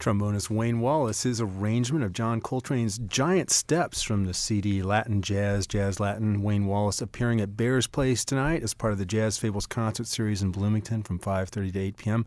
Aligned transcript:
Trombonist 0.00 0.48
Wayne 0.48 0.80
Wallace, 0.80 1.24
his 1.24 1.42
arrangement 1.42 2.02
of 2.04 2.14
John 2.14 2.40
Coltrane's 2.40 2.98
Giant 2.98 3.50
Steps 3.50 4.02
from 4.02 4.24
the 4.24 4.32
CD 4.32 4.82
Latin 4.82 5.20
Jazz, 5.20 5.66
Jazz 5.66 6.00
Latin. 6.00 6.42
Wayne 6.42 6.64
Wallace 6.64 7.02
appearing 7.02 7.40
at 7.40 7.56
Bears 7.56 7.86
Place 7.86 8.24
tonight 8.24 8.62
as 8.62 8.72
part 8.72 8.94
of 8.94 8.98
the 8.98 9.04
Jazz 9.04 9.36
Fables 9.36 9.66
concert 9.66 10.06
series 10.06 10.40
in 10.40 10.52
Bloomington 10.52 11.02
from 11.02 11.18
5.30 11.18 11.72
to 11.74 11.78
8 11.78 11.96
p.m. 11.98 12.26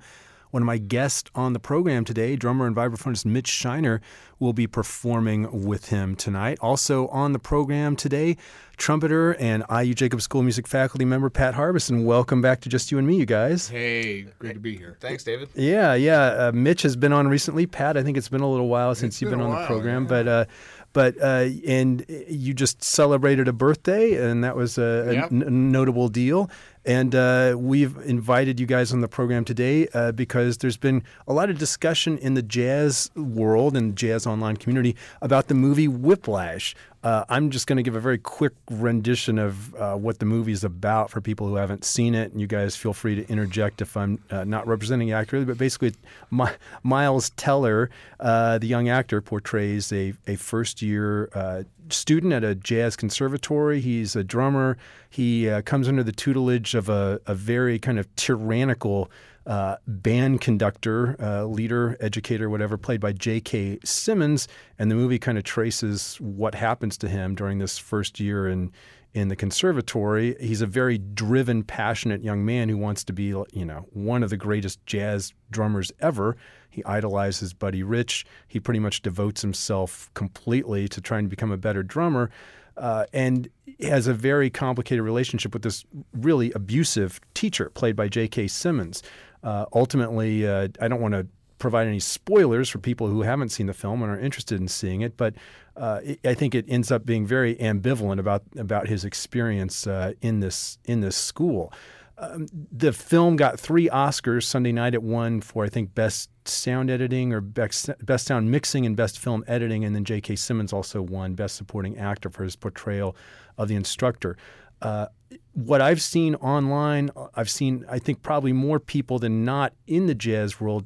One 0.53 0.61
of 0.61 0.67
my 0.67 0.77
guests 0.77 1.31
on 1.33 1.53
the 1.53 1.59
program 1.59 2.05
today, 2.05 2.35
drummer 2.35 2.67
and 2.67 2.75
vibraphonist 2.75 3.25
Mitch 3.25 3.47
Shiner, 3.47 4.01
will 4.37 4.53
be 4.53 4.67
performing 4.67 5.65
with 5.65 5.87
him 5.89 6.15
tonight. 6.15 6.59
Also 6.61 7.07
on 7.07 7.33
the 7.33 7.39
program 7.39 7.95
today, 7.95 8.37
trumpeter 8.77 9.31
and 9.39 9.63
IU 9.75 9.95
Jacobs 9.95 10.25
School 10.25 10.43
Music 10.43 10.67
faculty 10.67 11.05
member 11.05 11.31
Pat 11.31 11.55
Harbison. 11.55 12.05
Welcome 12.05 12.43
back 12.43 12.61
to 12.61 12.69
Just 12.69 12.91
You 12.91 12.99
and 12.99 13.07
Me, 13.07 13.15
you 13.17 13.25
guys. 13.25 13.67
Hey, 13.67 14.27
great 14.37 14.53
to 14.53 14.59
be 14.59 14.77
here. 14.77 14.95
Thanks, 14.99 15.23
David. 15.23 15.49
Yeah, 15.55 15.95
yeah. 15.95 16.21
Uh, 16.21 16.51
Mitch 16.53 16.83
has 16.83 16.95
been 16.95 17.13
on 17.13 17.27
recently. 17.29 17.65
Pat, 17.65 17.97
I 17.97 18.03
think 18.03 18.15
it's 18.15 18.29
been 18.29 18.41
a 18.41 18.49
little 18.51 18.67
while 18.67 18.93
since 18.93 19.15
It's 19.15 19.21
you've 19.23 19.31
been 19.31 19.39
been, 19.39 19.47
a 19.47 19.53
on 19.53 19.61
the 19.61 19.65
program, 19.65 20.03
yeah. 20.03 20.07
but 20.09 20.27
uh, 20.27 20.45
but 20.93 21.19
uh, 21.19 21.47
and 21.67 22.05
you 22.29 22.53
just 22.53 22.83
celebrated 22.83 23.47
a 23.47 23.53
birthday, 23.53 24.23
and 24.23 24.43
that 24.43 24.55
was 24.55 24.77
a, 24.77 24.83
a 25.09 25.13
Yep. 25.13 25.31
n- 25.31 25.71
notable 25.71 26.09
deal. 26.09 26.51
And 26.85 27.15
uh, 27.15 27.55
we've 27.57 27.95
invited 28.05 28.59
you 28.59 28.65
guys 28.65 28.91
on 28.91 28.99
the 28.99 29.07
program 29.07 29.45
today 29.45 29.87
uh, 29.93 30.11
because 30.11 30.57
there's 30.57 30.75
been 30.75 31.03
a 31.27 31.33
lot 31.33 31.49
of 31.49 31.57
discussion 31.57 32.17
in 32.17 32.33
the 32.33 32.41
jazz 32.41 33.09
world 33.15 33.77
and 33.77 33.95
jazz 33.95 34.27
online 34.27 34.57
community 34.57 34.95
about 35.21 35.47
the 35.47 35.53
movie 35.53 35.87
Whiplash. 35.87 36.75
Uh, 37.03 37.25
I'm 37.27 37.49
just 37.49 37.67
going 37.67 37.77
to 37.77 37.83
give 37.83 37.95
a 37.95 37.99
very 37.99 38.17
quick 38.17 38.53
rendition 38.71 39.37
of 39.37 39.75
uh, 39.75 39.95
what 39.95 40.19
the 40.19 40.25
movie 40.25 40.53
is 40.53 40.63
about 40.63 41.11
for 41.11 41.19
people 41.19 41.47
who 41.47 41.55
haven't 41.55 41.83
seen 41.83 42.15
it. 42.15 42.31
And 42.31 42.39
you 42.39 42.47
guys 42.47 42.77
feel 42.77 42.93
free 42.93 43.15
to 43.15 43.29
interject 43.29 43.81
if 43.81 43.97
I'm 43.97 44.19
uh, 44.31 44.45
not 44.45 44.65
representing 44.67 45.11
accurately. 45.11 45.45
But 45.45 45.57
basically, 45.57 45.93
Mi- 46.31 46.45
Miles 46.81 47.31
Teller, 47.31 47.89
uh, 48.21 48.57
the 48.57 48.67
young 48.67 48.87
actor, 48.87 49.19
portrays 49.21 49.91
a, 49.91 50.13
a 50.27 50.37
first 50.37 50.81
year 50.81 51.29
uh, 51.33 51.63
student 51.89 52.31
at 52.31 52.45
a 52.45 52.55
jazz 52.55 52.95
conservatory. 52.95 53.81
He's 53.81 54.15
a 54.15 54.23
drummer. 54.23 54.77
He 55.09 55.49
uh, 55.49 55.61
comes 55.63 55.89
under 55.89 56.03
the 56.03 56.13
tutelage 56.13 56.73
of 56.73 56.87
a, 56.87 57.19
a 57.25 57.35
very 57.35 57.79
kind 57.79 57.99
of 57.99 58.13
tyrannical 58.15 59.11
uh, 59.45 59.77
band 59.87 60.41
conductor, 60.41 61.15
uh, 61.19 61.45
leader, 61.45 61.97
educator, 61.99 62.49
whatever, 62.49 62.77
played 62.77 63.01
by 63.01 63.11
J.K. 63.11 63.79
Simmons. 63.83 64.47
And 64.79 64.89
the 64.89 64.95
movie 64.95 65.19
kind 65.19 65.37
of 65.37 65.43
traces 65.43 66.17
what 66.21 66.55
happens 66.55 66.97
to 66.99 67.09
him 67.09 67.35
during 67.35 67.59
this 67.59 67.77
first 67.77 68.19
year 68.19 68.47
in 68.47 68.71
in 69.13 69.27
the 69.27 69.35
conservatory. 69.35 70.35
He's 70.39 70.61
a 70.61 70.65
very 70.65 70.97
driven, 70.97 71.63
passionate 71.63 72.23
young 72.23 72.43
man 72.43 72.67
who 72.67 72.77
wants 72.77 73.03
to 73.05 73.13
be, 73.13 73.25
you 73.25 73.65
know, 73.65 73.85
one 73.91 74.23
of 74.23 74.29
the 74.29 74.37
greatest 74.37 74.83
jazz 74.85 75.33
drummers 75.51 75.91
ever. 75.99 76.35
He 76.69 76.83
idolizes 76.83 77.53
Buddy 77.53 77.83
Rich. 77.83 78.25
He 78.47 78.59
pretty 78.59 78.79
much 78.79 79.03
devotes 79.03 79.41
himself 79.41 80.09
completely 80.15 80.87
to 80.87 80.99
trying 80.99 81.25
to 81.25 81.29
become 81.29 81.51
a 81.51 81.57
better 81.57 81.83
drummer. 81.83 82.31
Uh, 82.75 83.05
and 83.13 83.49
has 83.83 84.07
a 84.07 84.15
very 84.15 84.49
complicated 84.49 85.03
relationship 85.03 85.53
with 85.53 85.61
this 85.61 85.85
really 86.13 86.51
abusive 86.53 87.21
teacher 87.35 87.69
played 87.69 87.95
by 87.95 88.07
J.K. 88.07 88.47
Simmons. 88.47 89.03
Uh, 89.43 89.65
ultimately, 89.73 90.47
uh, 90.47 90.69
I 90.79 90.87
don't 90.87 91.01
want 91.01 91.13
to 91.13 91.27
provide 91.59 91.87
any 91.87 91.99
spoilers 91.99 92.69
for 92.69 92.79
people 92.79 93.07
who 93.07 93.21
haven't 93.21 93.49
seen 93.49 93.67
the 93.67 93.73
film 93.73 94.01
and 94.01 94.11
are 94.11 94.19
interested 94.19 94.59
in 94.59 94.67
seeing 94.67 95.01
it, 95.01 95.15
but 95.15 95.33
uh, 95.77 96.01
I 96.25 96.33
think 96.33 96.55
it 96.55 96.65
ends 96.67 96.91
up 96.91 97.05
being 97.05 97.25
very 97.25 97.55
ambivalent 97.55 98.19
about 98.19 98.43
about 98.57 98.87
his 98.87 99.05
experience 99.05 99.87
uh, 99.87 100.13
in 100.21 100.39
this 100.39 100.77
in 100.85 101.01
this 101.01 101.15
school. 101.15 101.73
Um, 102.17 102.47
the 102.71 102.93
film 102.93 103.35
got 103.37 103.59
three 103.59 103.89
Oscars 103.89 104.43
Sunday 104.43 104.71
night. 104.71 104.93
It 104.93 105.03
won 105.03 105.41
for 105.41 105.65
I 105.65 105.69
think 105.69 105.95
best 105.95 106.29
sound 106.45 106.89
editing 106.89 107.33
or 107.33 107.41
best, 107.41 107.89
best 108.01 108.27
sound 108.27 108.51
mixing 108.51 108.85
and 108.85 108.95
best 108.95 109.17
film 109.17 109.43
editing, 109.47 109.83
and 109.83 109.95
then 109.95 110.03
J.K. 110.03 110.35
Simmons 110.35 110.73
also 110.73 111.01
won 111.01 111.33
best 111.33 111.55
supporting 111.55 111.97
actor 111.97 112.29
for 112.29 112.43
his 112.43 112.55
portrayal 112.55 113.15
of 113.57 113.67
the 113.67 113.75
instructor. 113.75 114.37
Uh, 114.83 115.07
what 115.53 115.81
I've 115.81 116.01
seen 116.01 116.35
online, 116.35 117.09
I've 117.35 117.49
seen 117.49 117.85
I 117.89 117.99
think 117.99 118.21
probably 118.21 118.53
more 118.53 118.79
people 118.79 119.17
than 119.19 119.45
not 119.45 119.73
in 119.87 120.07
the 120.07 120.15
jazz 120.15 120.59
world 120.59 120.85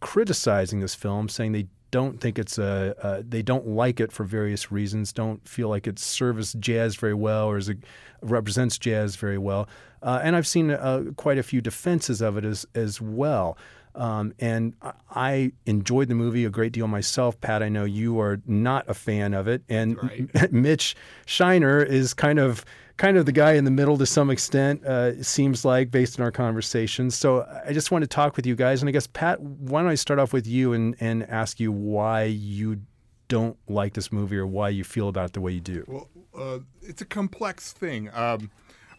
criticizing 0.00 0.80
this 0.80 0.94
film, 0.94 1.28
saying 1.28 1.52
they 1.52 1.66
don't 1.90 2.20
think 2.20 2.38
it's 2.38 2.58
a, 2.58 2.94
uh, 3.02 3.22
they 3.26 3.42
don't 3.42 3.66
like 3.68 4.00
it 4.00 4.10
for 4.12 4.24
various 4.24 4.72
reasons, 4.72 5.12
don't 5.12 5.46
feel 5.46 5.68
like 5.68 5.86
it 5.86 5.98
serves 5.98 6.54
jazz 6.54 6.96
very 6.96 7.14
well 7.14 7.46
or 7.46 7.58
is 7.58 7.68
a, 7.68 7.74
represents 8.22 8.78
jazz 8.78 9.16
very 9.16 9.38
well. 9.38 9.68
Uh, 10.02 10.20
and 10.22 10.34
I've 10.34 10.46
seen 10.46 10.70
uh, 10.70 11.04
quite 11.16 11.38
a 11.38 11.42
few 11.42 11.60
defenses 11.60 12.20
of 12.20 12.36
it 12.36 12.44
as 12.44 12.66
as 12.74 13.00
well. 13.00 13.56
Um, 13.94 14.32
and 14.38 14.72
I- 15.10 15.52
enjoyed 15.66 16.08
the 16.08 16.14
movie 16.14 16.46
a 16.46 16.50
great 16.50 16.72
deal 16.72 16.88
myself. 16.88 17.38
Pat, 17.42 17.62
I 17.62 17.68
know 17.68 17.84
you 17.84 18.18
are 18.20 18.40
not 18.46 18.88
a 18.88 18.94
fan 18.94 19.34
of 19.34 19.46
it, 19.46 19.62
and 19.68 19.96
Right. 20.02 20.50
Mitch 20.52 20.96
Shiner 21.26 21.82
is 21.82 22.14
kind 22.14 22.38
of 22.38 22.64
kind 22.96 23.16
of 23.16 23.26
the 23.26 23.32
guy 23.32 23.52
in 23.52 23.64
the 23.64 23.70
middle 23.70 23.98
to 23.98 24.06
some 24.06 24.30
extent. 24.30 24.84
Uh, 24.84 25.22
seems 25.22 25.64
like 25.64 25.90
based 25.90 26.18
on 26.18 26.24
our 26.24 26.32
conversations. 26.32 27.14
So 27.14 27.46
I 27.66 27.72
just 27.72 27.90
want 27.90 28.02
to 28.02 28.08
talk 28.08 28.36
with 28.36 28.46
you 28.46 28.54
guys, 28.54 28.82
and 28.82 28.88
I 28.88 28.92
guess 28.92 29.06
Pat, 29.06 29.40
why 29.40 29.82
don't 29.82 29.90
I 29.90 29.94
start 29.94 30.18
off 30.18 30.32
with 30.32 30.46
you 30.46 30.72
and 30.72 30.96
and 31.00 31.28
ask 31.28 31.60
you 31.60 31.72
why 31.72 32.24
you 32.24 32.80
don't 33.28 33.56
like 33.68 33.94
this 33.94 34.12
movie 34.12 34.36
or 34.36 34.46
why 34.46 34.68
you 34.68 34.84
feel 34.84 35.08
about 35.08 35.26
it 35.26 35.32
the 35.32 35.40
way 35.40 35.52
you 35.52 35.60
do. 35.60 35.84
Well, 35.88 36.08
uh, 36.36 36.58
it's 36.82 37.00
a 37.00 37.06
complex 37.06 37.72
thing. 37.72 38.10
Um, 38.12 38.50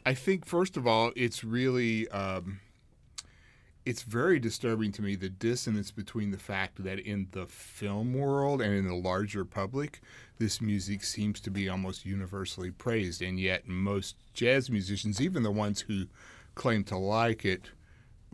I 0.05 0.13
think 0.13 0.45
first 0.45 0.75
of 0.75 0.87
all, 0.87 1.11
it's 1.15 1.43
really 1.43 2.07
um, 2.09 2.59
it's 3.85 4.03
very 4.03 4.39
disturbing 4.39 4.91
to 4.93 5.01
me 5.01 5.15
the 5.15 5.29
dissonance 5.29 5.91
between 5.91 6.31
the 6.31 6.37
fact 6.37 6.83
that 6.83 6.99
in 6.99 7.27
the 7.31 7.45
film 7.45 8.13
world 8.13 8.61
and 8.61 8.73
in 8.73 8.87
the 8.87 8.95
larger 8.95 9.45
public, 9.45 10.01
this 10.37 10.61
music 10.61 11.03
seems 11.03 11.39
to 11.41 11.51
be 11.51 11.69
almost 11.69 12.05
universally 12.05 12.71
praised, 12.71 13.21
and 13.21 13.39
yet 13.39 13.67
most 13.67 14.15
jazz 14.33 14.69
musicians, 14.69 15.21
even 15.21 15.43
the 15.43 15.51
ones 15.51 15.81
who 15.81 16.05
claim 16.55 16.83
to 16.85 16.97
like 16.97 17.45
it, 17.45 17.69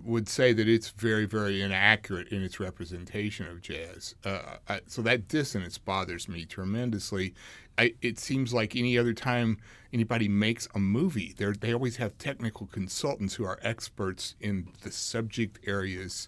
would 0.03 0.29
say 0.29 0.53
that 0.53 0.67
it's 0.67 0.89
very, 0.91 1.25
very 1.25 1.61
inaccurate 1.61 2.29
in 2.29 2.41
its 2.43 2.59
representation 2.59 3.47
of 3.47 3.61
jazz. 3.61 4.15
Uh, 4.23 4.57
I, 4.67 4.81
so 4.87 5.01
that 5.01 5.27
dissonance 5.27 5.77
bothers 5.77 6.29
me 6.29 6.45
tremendously. 6.45 7.33
I, 7.77 7.93
it 8.01 8.19
seems 8.19 8.53
like 8.53 8.75
any 8.75 8.97
other 8.97 9.13
time 9.13 9.57
anybody 9.93 10.27
makes 10.27 10.67
a 10.75 10.79
movie, 10.79 11.33
they 11.37 11.73
always 11.73 11.97
have 11.97 12.17
technical 12.17 12.67
consultants 12.67 13.35
who 13.35 13.45
are 13.45 13.59
experts 13.61 14.35
in 14.39 14.69
the 14.83 14.91
subject 14.91 15.59
areas. 15.65 16.27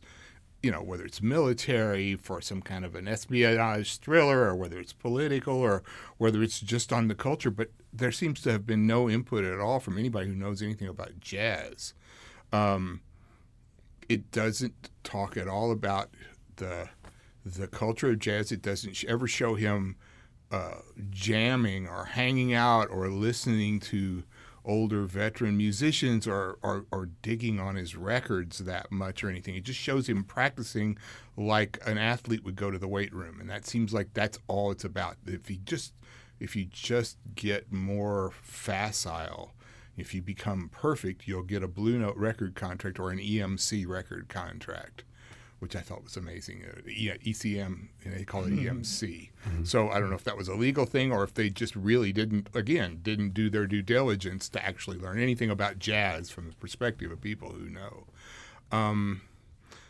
You 0.64 0.72
know, 0.72 0.84
whether 0.84 1.04
it's 1.06 1.22
military 1.22 2.16
for 2.16 2.40
some 2.40 2.62
kind 2.62 2.86
of 2.86 2.96
an 2.96 3.08
espionage 3.08 3.98
thriller, 3.98 4.42
or 4.42 4.56
whether 4.56 4.80
it's 4.80 4.94
political, 4.94 5.56
or 5.56 5.84
whether 6.18 6.44
it's 6.44 6.60
just 6.60 6.94
on 6.94 7.08
the 7.08 7.16
culture. 7.16 7.52
But 7.52 7.72
there 7.92 8.12
seems 8.12 8.42
to 8.42 8.52
have 8.52 8.66
been 8.66 8.86
no 8.86 9.10
input 9.10 9.44
at 9.44 9.60
all 9.60 9.80
from 9.80 9.98
anybody 9.98 10.28
who 10.28 10.36
knows 10.36 10.62
anything 10.62 10.88
about 10.88 11.20
jazz. 11.20 11.94
Um, 12.54 13.02
it 14.08 14.32
doesn't 14.32 14.90
talk 15.04 15.38
at 15.38 15.48
all 15.48 15.72
about 15.72 16.10
the 16.58 16.90
the 17.46 17.68
culture 17.68 18.12
of 18.12 18.20
jazz. 18.20 18.52
It 18.52 18.62
doesn't 18.62 19.04
ever 19.08 19.28
show 19.28 19.56
him 19.56 19.96
uh, 20.52 20.76
jamming 21.10 21.88
or 21.88 22.06
hanging 22.06 22.54
out 22.54 22.90
or 22.90 23.10
listening 23.10 23.80
to 23.80 24.24
older 24.64 25.04
veteran 25.04 25.58
musicians 25.58 26.28
are, 26.28 26.58
or 26.62 26.86
or 26.92 27.10
digging 27.22 27.60
on 27.60 27.76
his 27.76 27.96
records 27.96 28.60
that 28.60 28.92
much 28.92 29.24
or 29.24 29.30
anything. 29.30 29.56
It 29.56 29.64
just 29.64 29.80
shows 29.80 30.08
him 30.08 30.24
practicing 30.24 30.98
like 31.38 31.80
an 31.86 31.98
athlete 31.98 32.44
would 32.44 32.56
go 32.56 32.72
to 32.72 32.78
the 32.78 32.88
weight 32.88 33.14
room, 33.14 33.40
and 33.40 33.50
that 33.50 33.66
seems 33.66 33.94
like 33.94 34.14
that's 34.14 34.40
all 34.48 34.72
it's 34.72 34.84
about. 34.84 35.18
If 35.26 35.50
you 35.50 35.58
just 35.58 35.94
if 36.40 36.56
you 36.56 36.66
just 36.66 37.18
get 37.36 37.72
more 37.72 38.32
facile 38.42 39.54
if 39.98 40.14
you 40.14 40.22
become 40.22 40.70
perfect, 40.72 41.28
you'll 41.28 41.44
get 41.44 41.64
a 41.64 41.68
Blue 41.68 42.00
Note 42.00 42.18
record 42.18 42.56
contract 42.56 43.00
or 43.00 43.12
an 43.12 43.20
EMC 43.20 43.88
record 43.88 44.30
contract, 44.30 45.04
which 45.62 45.76
I 45.76 45.82
thought 45.82 46.04
was 46.04 46.18
amazing. 46.18 46.64
Uh, 46.68 46.82
ECM, 47.24 47.90
they 48.04 48.24
call 48.24 48.46
it 48.46 48.52
EMC. 48.52 49.30
So 49.64 49.90
I 49.90 50.00
don't 50.00 50.10
know 50.10 50.16
if 50.16 50.24
that 50.24 50.36
was 50.36 50.48
a 50.48 50.56
legal 50.56 50.86
thing 50.86 51.12
or 51.12 51.24
if 51.24 51.36
they 51.36 51.52
just 51.52 51.76
really 51.76 52.12
didn't, 52.12 52.50
again, 52.56 53.00
didn't 53.04 53.36
do 53.36 53.48
their 53.48 53.68
due 53.68 53.84
diligence 53.84 54.50
to 54.50 54.66
actually 54.66 54.98
learn 54.98 55.20
anything 55.20 55.52
about 55.52 55.78
jazz 55.78 56.32
from 56.32 56.50
the 56.50 56.56
perspective 56.56 57.12
of 57.12 57.22
people 57.22 57.52
who 57.52 57.70
know. 57.70 58.08
Um, 58.72 59.22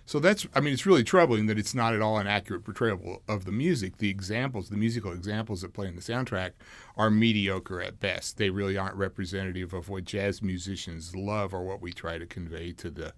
so 0.05 0.19
that's, 0.19 0.45
I 0.53 0.59
mean, 0.59 0.73
it's 0.73 0.85
really 0.85 1.05
troubling 1.05 1.45
that 1.45 1.57
it's 1.57 1.73
not 1.73 1.93
at 1.93 2.01
all 2.01 2.17
an 2.17 2.27
accurate 2.27 2.65
portrayal 2.65 3.21
of 3.29 3.45
the 3.45 3.53
music. 3.53 3.97
The 3.99 4.09
examples, 4.09 4.67
the 4.67 4.75
musical 4.75 5.13
examples 5.13 5.61
that 5.61 5.71
play 5.71 5.87
in 5.87 5.95
the 5.95 6.01
soundtrack 6.01 6.51
are 6.97 7.09
mediocre 7.09 7.79
at 7.79 8.01
best. 8.01 8.35
They 8.35 8.49
really 8.49 8.75
aren't 8.75 8.97
representative 8.97 9.73
of 9.73 9.87
what 9.87 10.03
jazz 10.03 10.41
musicians 10.41 11.15
love 11.15 11.53
or 11.53 11.63
what 11.63 11.81
we 11.81 11.93
try 11.93 12.17
to 12.17 12.25
convey 12.25 12.73
to 12.73 12.91
the 12.91 13.13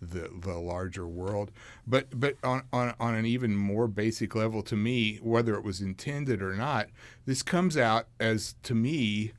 the, 0.00 0.30
the 0.40 0.54
larger 0.54 1.06
world. 1.06 1.50
But 1.86 2.18
but 2.18 2.36
on, 2.42 2.62
on, 2.72 2.94
on 2.98 3.14
an 3.14 3.26
even 3.26 3.56
more 3.56 3.88
basic 3.88 4.34
level 4.34 4.62
to 4.62 4.76
me, 4.76 5.18
whether 5.22 5.54
it 5.54 5.64
was 5.64 5.80
intended 5.80 6.42
or 6.42 6.54
not, 6.54 6.88
this 7.24 7.42
comes 7.42 7.76
out 7.76 8.06
as 8.20 8.54
to 8.64 8.74
me 8.74 9.32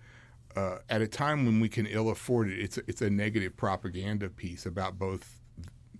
uh, 0.55 0.79
at 0.89 1.01
a 1.01 1.07
time 1.07 1.45
when 1.45 1.59
we 1.59 1.69
can 1.69 1.85
ill 1.85 2.09
afford 2.09 2.49
it. 2.49 2.59
It's 2.59 2.77
it's 2.79 3.01
a 3.01 3.09
negative 3.09 3.55
propaganda 3.55 4.29
piece 4.29 4.65
about 4.65 4.97
both 4.97 5.41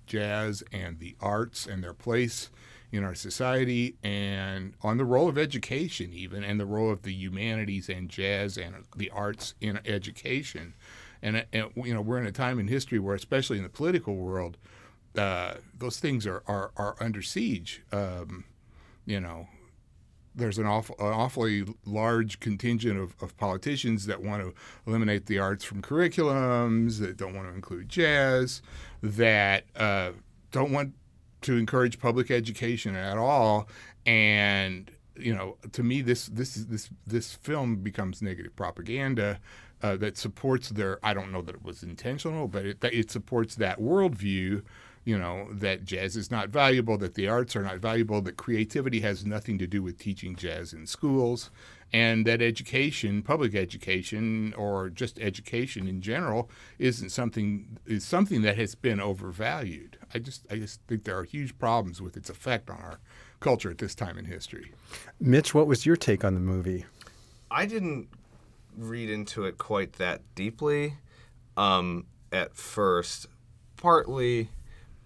jazz 0.05 0.63
and 0.71 0.99
the 0.99 1.15
arts 1.19 1.67
and 1.67 1.83
their 1.83 1.93
place 1.93 2.49
in 2.91 3.03
our 3.03 3.15
society 3.15 3.95
and 4.01 4.73
on 4.81 4.97
the 4.97 5.05
role 5.05 5.27
of 5.27 5.37
education, 5.37 6.11
even, 6.13 6.43
and 6.43 6.59
the 6.59 6.65
role 6.65 6.89
of 6.89 7.01
the 7.01 7.13
humanities 7.13 7.89
and 7.89 8.09
jazz 8.09 8.57
and 8.57 8.75
the 8.95 9.09
arts 9.09 9.53
in 9.59 9.79
education. 9.85 10.73
And, 11.21 11.45
and 11.53 11.71
you 11.75 11.93
know, 11.93 12.01
we're 12.01 12.19
in 12.19 12.27
a 12.27 12.31
time 12.31 12.59
in 12.59 12.67
history 12.67 12.99
where, 12.99 13.15
especially 13.15 13.57
in 13.57 13.63
the 13.63 13.69
political 13.69 14.15
world, 14.15 14.57
uh, 15.17 15.55
those 15.77 15.99
things 15.99 16.27
are, 16.27 16.43
are, 16.47 16.71
are 16.77 16.95
under 16.99 17.21
siege. 17.21 17.83
Um, 17.91 18.45
you 19.05 19.19
know, 19.19 19.47
there's 20.35 20.59
an, 20.59 20.67
awful, 20.67 20.95
an 20.99 21.07
awfully 21.07 21.65
large 21.85 22.39
contingent 22.39 22.99
of, 22.99 23.15
of 23.21 23.35
politicians 23.37 24.05
that 24.05 24.21
want 24.21 24.43
to 24.43 24.53
eliminate 24.85 25.25
the 25.25 25.39
arts 25.39 25.63
from 25.63 25.81
curriculums, 25.81 26.99
that 26.99 27.17
don't 27.17 27.35
want 27.35 27.47
to 27.49 27.55
include 27.55 27.89
jazz, 27.89 28.61
that 29.01 29.65
uh, 29.75 30.11
don't 30.51 30.71
want 30.71 30.93
to 31.41 31.57
encourage 31.57 31.99
public 31.99 32.29
education 32.29 32.95
at 32.95 33.17
all. 33.17 33.67
And 34.05 34.91
you 35.19 35.33
know, 35.33 35.57
to 35.71 35.81
me, 35.81 36.01
this 36.01 36.27
this 36.27 36.53
this 36.53 36.89
this 37.05 37.33
film 37.33 37.77
becomes 37.77 38.21
negative 38.21 38.55
propaganda 38.55 39.39
uh, 39.81 39.97
that 39.97 40.17
supports 40.17 40.69
their. 40.69 40.99
I 41.03 41.13
don't 41.13 41.31
know 41.31 41.41
that 41.41 41.55
it 41.55 41.63
was 41.63 41.83
intentional, 41.83 42.47
but 42.47 42.65
it 42.65 42.83
it 42.83 43.11
supports 43.11 43.55
that 43.55 43.79
worldview 43.79 44.63
you 45.07 45.17
know, 45.17 45.47
that 45.53 45.85
jazz 45.85 46.17
is 46.17 46.29
not 46.29 46.49
valuable, 46.49 46.97
that 46.97 47.13
the 47.13 47.29
arts 47.29 47.55
are 47.55 47.63
not 47.63 47.77
valuable, 47.77 48.21
that 48.21 48.35
creativity 48.35 48.99
has 48.99 49.25
nothing 49.25 49.57
to 49.57 49.65
do 49.65 49.81
with 49.81 49.97
teaching 49.97 50.35
jazz 50.35 50.73
in 50.73 50.85
schools, 50.85 51.49
and 51.93 52.27
that 52.27 52.41
education, 52.41 53.21
public 53.21 53.55
education, 53.55 54.53
or 54.57 54.89
just 54.89 55.17
education 55.21 55.87
in 55.87 56.01
general, 56.01 56.49
isn't 56.77 57.09
something 57.09 57.77
is 57.85 58.03
something 58.03 58.41
that 58.41 58.57
has 58.57 58.75
been 58.75 58.99
overvalued. 58.99 59.97
I 60.13 60.19
just 60.19 60.45
I 60.51 60.57
just 60.57 60.81
think 60.89 61.05
there 61.05 61.17
are 61.17 61.23
huge 61.23 61.57
problems 61.57 62.01
with 62.01 62.17
its 62.17 62.29
effect 62.29 62.69
on 62.69 62.75
our 62.75 62.99
culture 63.39 63.71
at 63.71 63.77
this 63.77 63.95
time 63.95 64.17
in 64.17 64.25
history. 64.25 64.73
Mitch, 65.21 65.53
what 65.53 65.67
was 65.67 65.85
your 65.85 65.95
take 65.95 66.25
on 66.25 66.33
the 66.33 66.41
movie? 66.41 66.83
I 67.49 67.65
didn't 67.65 68.09
read 68.77 69.09
into 69.09 69.45
it 69.45 69.57
quite 69.57 69.93
that 69.93 70.21
deeply 70.35 70.93
um, 71.57 72.05
at 72.31 72.55
first, 72.55 73.27
partly 73.75 74.49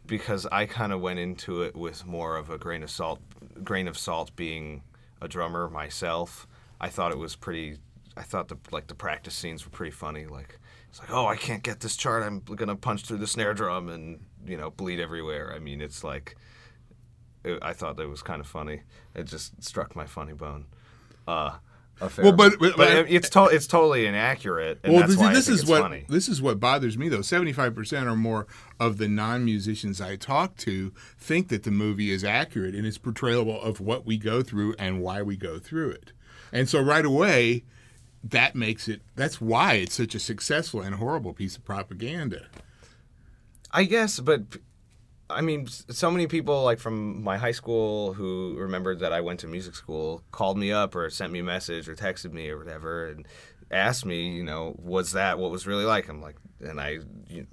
because 0.06 0.46
I 0.52 0.66
kind 0.66 0.92
of 0.92 1.02
went 1.02 1.20
into 1.20 1.62
it 1.62 1.76
with 1.76 2.06
more 2.06 2.36
of 2.36 2.50
a 2.50 2.58
grain 2.58 2.84
of 2.84 2.90
salt, 2.90 3.22
grain 3.64 3.88
of 3.88 3.98
salt 3.98 4.36
being 4.36 4.84
a 5.22 5.28
drummer 5.28 5.70
myself. 5.70 6.48
I 6.80 6.90
thought 6.90 7.12
it 7.12 7.18
was 7.18 7.36
pretty. 7.36 7.78
I 8.18 8.24
thought 8.24 8.50
the 8.50 8.58
like 8.72 8.88
the 8.88 8.96
practice 8.96 9.34
scenes 9.36 9.66
were 9.66 9.72
pretty 9.72 9.92
funny. 9.92 10.26
Like 10.26 10.60
it's 10.90 11.00
like, 11.00 11.12
oh, 11.12 11.28
I 11.28 11.38
can't 11.38 11.64
get 11.64 11.80
this 11.80 11.96
chart. 11.96 12.24
I'm 12.24 12.40
gonna 12.40 12.76
punch 12.76 13.04
through 13.04 13.20
the 13.20 13.28
snare 13.28 13.54
drum 13.54 13.88
and 13.88 14.20
you 14.46 14.58
know 14.58 14.72
bleed 14.72 15.00
everywhere. 15.00 15.54
I 15.56 15.60
mean, 15.60 15.82
it's 15.82 16.04
like. 16.04 16.36
It, 17.44 17.58
I 17.64 17.74
thought 17.74 17.98
that 17.98 18.08
was 18.08 18.22
kind 18.22 18.40
of 18.40 18.46
funny. 18.46 18.82
It 19.16 19.24
just 19.24 19.64
struck 19.64 19.96
my 19.96 20.06
funny 20.06 20.34
bone. 20.34 20.66
Uh, 21.28 21.58
well, 22.18 22.32
but, 22.32 22.60
but, 22.60 22.76
but, 22.76 23.10
it's 23.10 23.30
to, 23.30 23.46
it's 23.46 23.68
totally 23.68 24.06
inaccurate. 24.06 24.80
well, 24.84 25.08
this, 25.08 25.18
this 25.18 25.50
is 25.50 25.66
what 25.66 25.82
funny. 25.82 26.06
this 26.10 26.28
is 26.28 26.42
what 26.42 26.60
bothers 26.60 26.98
me 26.98 27.10
though. 27.10 27.22
Seventy 27.22 27.54
five 27.54 27.76
percent 27.76 28.08
or 28.08 28.16
more 28.16 28.48
of 28.80 28.98
the 28.98 29.08
non 29.08 29.46
musicians 29.46 30.02
I 30.02 30.16
talk 30.16 30.58
to 30.58 30.92
think 31.18 31.50
that 31.50 31.64
the 31.64 31.72
movie 31.72 32.12
is 32.12 32.24
accurate 32.24 32.74
in 32.74 32.86
its 32.86 32.98
portrayal 32.98 33.62
of 33.62 33.80
what 33.80 34.06
we 34.06 34.18
go 34.18 34.42
through 34.42 34.76
and 34.80 35.02
why 35.02 35.22
we 35.22 35.38
go 35.38 35.60
through 35.60 35.92
it. 35.92 36.12
And 36.52 36.68
so 36.68 36.82
right 36.82 37.06
away, 37.06 37.64
that 38.24 38.56
makes 38.56 38.88
it. 38.88 39.02
That's 39.16 39.40
why 39.40 39.74
it's 39.76 39.96
such 39.96 40.16
a 40.16 40.20
successful 40.20 40.82
and 40.82 40.96
horrible 40.96 41.34
piece 41.34 41.56
of 41.56 41.66
propaganda. 41.66 42.48
I 43.72 43.86
guess, 43.86 44.20
but 44.20 44.42
I 45.32 45.42
mean, 45.42 45.68
so 45.68 46.12
many 46.12 46.28
people 46.28 46.64
like 46.64 46.80
from 46.80 47.24
my 47.24 47.38
high 47.38 47.52
school 47.52 48.14
who 48.14 48.56
remembered 48.58 49.00
that 49.00 49.14
I 49.14 49.22
went 49.22 49.40
to 49.42 49.48
music 49.48 49.76
school 49.76 50.24
called 50.32 50.58
me 50.58 50.72
up 50.72 50.96
or 50.96 51.10
sent 51.10 51.32
me 51.32 51.40
a 51.40 51.44
message 51.44 51.90
or 51.90 51.96
texted 51.96 52.32
me 52.32 52.50
or 52.50 52.58
whatever 52.58 53.08
and 53.08 53.28
asked 53.72 54.06
me, 54.06 54.30
you 54.30 54.44
know, 54.44 54.76
was 54.78 55.14
that 55.14 55.40
what 55.40 55.52
was 55.52 55.66
really 55.66 55.86
like? 55.86 56.10
I'm 56.10 56.22
like, 56.22 56.36
and 56.60 56.80
I 56.80 57.00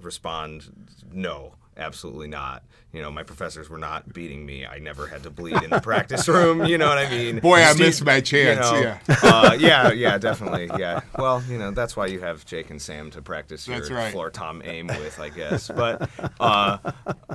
respond, 0.01 0.69
no 1.11 1.55
absolutely 1.79 2.27
not. 2.27 2.63
You 2.91 3.01
know, 3.01 3.11
my 3.11 3.23
professors 3.23 3.69
were 3.69 3.77
not 3.77 4.13
beating 4.13 4.45
me. 4.45 4.65
I 4.65 4.79
never 4.79 5.07
had 5.07 5.23
to 5.23 5.29
bleed 5.29 5.61
in 5.63 5.69
the 5.69 5.79
practice 5.79 6.27
room. 6.27 6.65
You 6.65 6.77
know 6.77 6.87
what 6.87 6.97
I 6.97 7.09
mean? 7.09 7.39
Boy, 7.39 7.63
Steve, 7.63 7.75
I 7.75 7.85
missed 7.85 8.05
my 8.05 8.21
chance. 8.21 8.69
You 8.71 8.81
know, 8.81 8.81
yeah. 8.81 8.99
uh, 9.23 9.57
yeah, 9.59 9.91
yeah, 9.91 10.17
definitely. 10.17 10.69
Yeah. 10.79 11.01
Well, 11.17 11.43
you 11.47 11.57
know, 11.57 11.71
that's 11.71 11.95
why 11.95 12.07
you 12.07 12.19
have 12.19 12.45
Jake 12.45 12.69
and 12.69 12.81
Sam 12.81 13.11
to 13.11 13.21
practice 13.21 13.67
your 13.67 13.81
right. 13.87 14.11
floor 14.11 14.29
tom 14.29 14.61
aim 14.65 14.87
with, 14.87 15.19
I 15.19 15.29
guess. 15.29 15.67
But, 15.67 16.09
uh, 16.39 16.77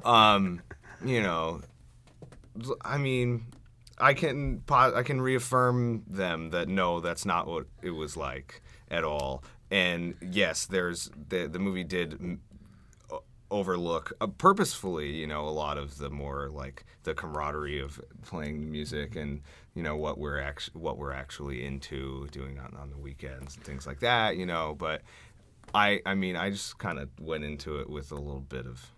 um, 0.05 0.61
you 1.05 1.23
know, 1.23 1.61
I 2.83 2.99
mean, 2.99 3.47
I 3.99 4.15
can 4.15 4.63
I 4.69 5.03
can 5.03 5.21
reaffirm 5.21 6.03
them 6.07 6.51
that 6.51 6.69
no, 6.69 7.01
that's 7.01 7.25
not 7.25 7.47
what 7.47 7.67
it 7.83 7.91
was 7.91 8.17
like 8.17 8.63
at 8.91 9.05
all. 9.05 9.45
And 9.71 10.15
yes, 10.21 10.67
there's 10.67 11.11
the 11.29 11.47
the 11.47 11.59
movie 11.59 11.85
did 11.85 12.39
overlook 13.55 14.13
uh, 14.21 14.27
purposefully 14.27 15.11
you 15.13 15.27
know 15.27 15.47
a 15.47 15.51
lot 15.51 15.79
of 15.79 15.99
the 15.99 16.11
more 16.11 16.49
like 16.51 16.85
the 17.05 17.15
camaraderie 17.15 17.81
of 17.81 18.01
playing 18.23 18.71
music 18.71 19.15
and 19.17 19.41
you 19.75 19.83
know 19.83 19.97
what 19.97 20.19
we're 20.19 20.41
actually 20.41 20.81
what 20.81 20.99
we're 20.99 21.13
actually 21.13 21.65
into 21.65 22.27
doing 22.33 22.59
on, 22.59 22.77
on 22.81 22.91
the 22.91 22.99
weekends 22.99 23.55
and 23.55 23.65
things 23.65 23.87
like 23.87 24.01
that 24.01 24.37
you 24.37 24.45
know 24.45 24.75
but 24.79 25.03
i 25.75 26.01
i 26.05 26.15
mean 26.15 26.37
i 26.37 26.51
just 26.51 26.79
kind 26.79 26.99
of 26.99 27.09
went 27.21 27.45
into 27.45 27.79
it 27.79 27.89
with 27.89 28.11
a 28.11 28.17
little 28.17 28.41
bit 28.41 28.67
of 28.67 28.91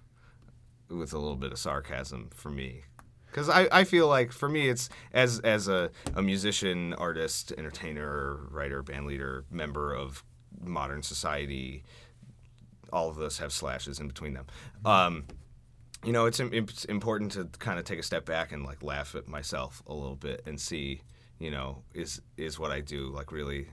with 0.88 1.12
a 1.12 1.19
little 1.19 1.37
bit 1.37 1.53
of 1.53 1.58
sarcasm 1.58 2.31
for 2.35 2.50
me. 2.50 2.82
Because 3.26 3.49
I, 3.49 3.69
I 3.70 3.85
feel 3.85 4.08
like 4.08 4.32
for 4.32 4.49
me 4.49 4.69
it's 4.69 4.88
as 5.12 5.41
as 5.41 5.69
a, 5.69 5.91
a 6.14 6.23
musician 6.23 6.94
artist 6.94 7.53
entertainer 7.58 8.38
writer 8.50 8.82
band 8.82 9.06
leader 9.06 9.44
member 9.50 9.93
of 9.93 10.25
modern 10.62 11.03
society 11.03 11.85
all 12.93 13.09
of 13.09 13.19
us 13.19 13.38
have 13.38 13.53
slashes 13.53 14.00
in 14.00 14.09
between 14.09 14.35
them. 14.35 14.47
Um, 14.85 15.25
you 16.05 16.12
know, 16.12 16.27
it's, 16.27 16.41
it's 16.41 16.85
important 16.85 17.33
to 17.33 17.44
kind 17.59 17.79
of 17.79 17.85
take 17.85 17.99
a 17.99 18.03
step 18.03 18.25
back 18.25 18.53
and 18.53 18.65
like 18.65 18.83
laugh 18.83 19.15
at 19.15 19.29
myself 19.29 19.83
a 19.87 19.94
little 19.94 20.17
bit 20.17 20.43
and 20.47 20.61
see, 20.61 21.03
you 21.38 21.50
know, 21.50 21.83
is 21.94 22.21
is 22.37 22.59
what 22.59 22.71
I 22.71 22.81
do 22.81 23.09
like 23.09 23.33
really, 23.33 23.69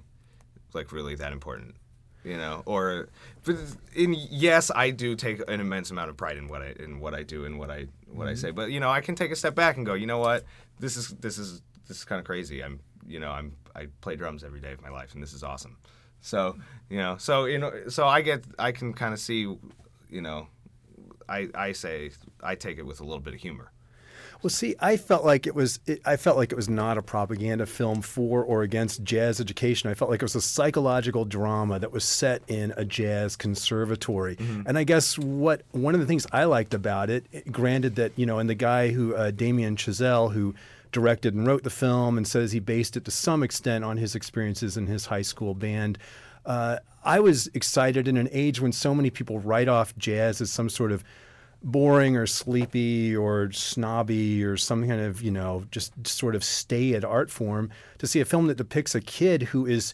like 0.74 0.92
really 0.92 1.16
that 1.16 1.32
important? 1.32 1.76
You 2.24 2.38
know, 2.38 2.64
or 2.66 3.10
but 3.44 3.58
in 3.96 4.16
yes, 4.32 4.72
I 4.74 4.92
do 4.92 5.16
take 5.16 5.42
an 5.48 5.60
immense 5.60 5.92
amount 5.92 6.10
of 6.10 6.18
pride 6.18 6.38
in 6.38 6.48
what 6.48 6.62
I 6.62 6.74
in 6.80 7.00
what 7.00 7.14
I 7.14 7.24
do 7.24 7.46
and 7.46 7.60
what 7.60 7.70
I 7.70 7.88
what 8.08 8.26
mm-hmm. 8.26 8.30
I 8.30 8.34
say. 8.34 8.52
But 8.52 8.72
you 8.72 8.80
know, 8.80 8.90
I 8.90 9.02
can 9.02 9.16
take 9.16 9.32
a 9.32 9.36
step 9.36 9.56
back 9.56 9.78
and 9.78 9.86
go, 9.86 9.94
you 9.94 10.06
know 10.06 10.20
what, 10.20 10.46
this 10.80 10.96
is 10.96 11.10
this 11.10 11.38
is 11.38 11.62
this 11.88 11.98
is 11.98 12.06
kind 12.06 12.20
of 12.20 12.26
crazy. 12.26 12.64
I'm 12.64 12.80
you 13.06 13.20
know 13.20 13.30
I'm 13.30 13.54
I 13.76 13.88
play 14.02 14.16
drums 14.16 14.44
every 14.44 14.62
day 14.62 14.72
of 14.72 14.82
my 14.82 14.90
life 14.90 15.14
and 15.14 15.22
this 15.22 15.34
is 15.34 15.44
awesome. 15.44 15.78
So 16.24 16.56
you 16.90 16.98
know, 16.98 17.18
so 17.18 17.46
you 17.46 17.60
know, 17.60 17.72
so 17.90 18.08
I 18.08 18.22
get, 18.22 18.46
I 18.58 18.72
can 18.72 18.94
kind 18.94 19.14
of 19.14 19.20
see, 19.20 19.42
you 19.42 20.22
know, 20.22 20.48
I 21.28 21.50
I 21.54 21.72
say 21.74 22.12
I 22.42 22.56
take 22.56 22.78
it 22.78 22.86
with 22.86 23.02
a 23.02 23.04
little 23.04 23.20
bit 23.20 23.34
of 23.34 23.42
humor. 23.42 23.72
Well, 24.42 24.50
see, 24.50 24.76
I 24.80 24.98
felt 24.98 25.24
like 25.24 25.48
it 25.48 25.56
was. 25.56 25.80
It, 25.86 26.02
I 26.06 26.18
felt 26.18 26.38
like 26.38 26.52
it 26.52 26.56
was 26.56 26.70
not 26.70 26.98
a 26.98 27.02
propaganda 27.02 27.66
film 27.66 28.02
for 28.02 28.44
or 28.44 28.62
against 28.64 29.04
jazz 29.04 29.40
education. 29.40 29.90
I 29.90 29.94
felt 29.94 30.12
like 30.12 30.22
it 30.22 30.26
was 30.26 30.36
a 30.36 30.42
psychological 30.42 31.26
drama 31.26 31.80
that 31.80 31.92
was 31.92 32.04
set 32.04 32.42
in 32.48 32.74
a 32.76 32.86
jazz 32.86 33.36
conservatory. 33.36 34.36
Mm-hmm. 34.38 34.64
And 34.66 34.78
I 34.78 34.84
guess 34.84 35.18
what 35.18 35.64
one 35.72 35.94
of 35.94 36.02
the 36.02 36.08
things 36.08 36.26
I 36.32 36.46
liked 36.46 36.74
about 36.74 37.10
it, 37.10 37.52
granted 37.52 37.96
that 37.96 38.14
you 38.18 38.26
know, 38.26 38.40
and 38.40 38.50
the 38.50 38.56
guy 38.56 38.90
who 38.90 39.16
uh, 39.16 39.32
Damien 39.32 39.76
Chazelle, 39.76 40.34
who 40.34 40.56
directed 40.94 41.34
and 41.34 41.46
wrote 41.46 41.64
the 41.64 41.70
film 41.70 42.18
and 42.18 42.26
says 42.26 42.54
he 42.54 42.60
based 42.60 42.96
it 42.96 43.04
to 43.06 43.12
some 43.12 43.44
extent 43.44 43.84
on 43.84 43.98
his 43.98 44.16
experiences 44.16 44.78
in 44.78 44.88
his 44.88 45.08
high 45.08 45.22
school 45.22 45.54
band. 45.54 45.98
Uh, 46.46 46.78
I 47.04 47.20
was 47.20 47.48
excited 47.54 48.08
in 48.08 48.16
an 48.16 48.30
age 48.32 48.62
when 48.62 48.72
so 48.72 48.96
many 48.96 49.10
people 49.10 49.40
write 49.40 49.68
off 49.68 49.96
jazz 49.98 50.40
as 50.40 50.52
some 50.52 50.70
sort 50.70 50.92
of 50.92 51.04
boring 51.62 52.18
or 52.18 52.28
sleepy 52.28 53.16
or 53.16 53.52
snobby 53.52 54.44
or 54.44 54.58
some 54.58 54.88
kind 54.88 55.02
of, 55.02 55.22
you 55.22 55.32
know, 55.32 55.66
just 55.72 56.08
sort 56.08 56.36
of 56.36 56.44
staid 56.44 57.04
art 57.04 57.30
form 57.30 57.70
to 57.98 58.08
see 58.08 58.20
a 58.20 58.26
film 58.26 58.48
that 58.48 58.58
depicts 58.58 58.96
a 58.96 59.02
kid 59.02 59.44
who 59.44 59.66
is 59.66 59.94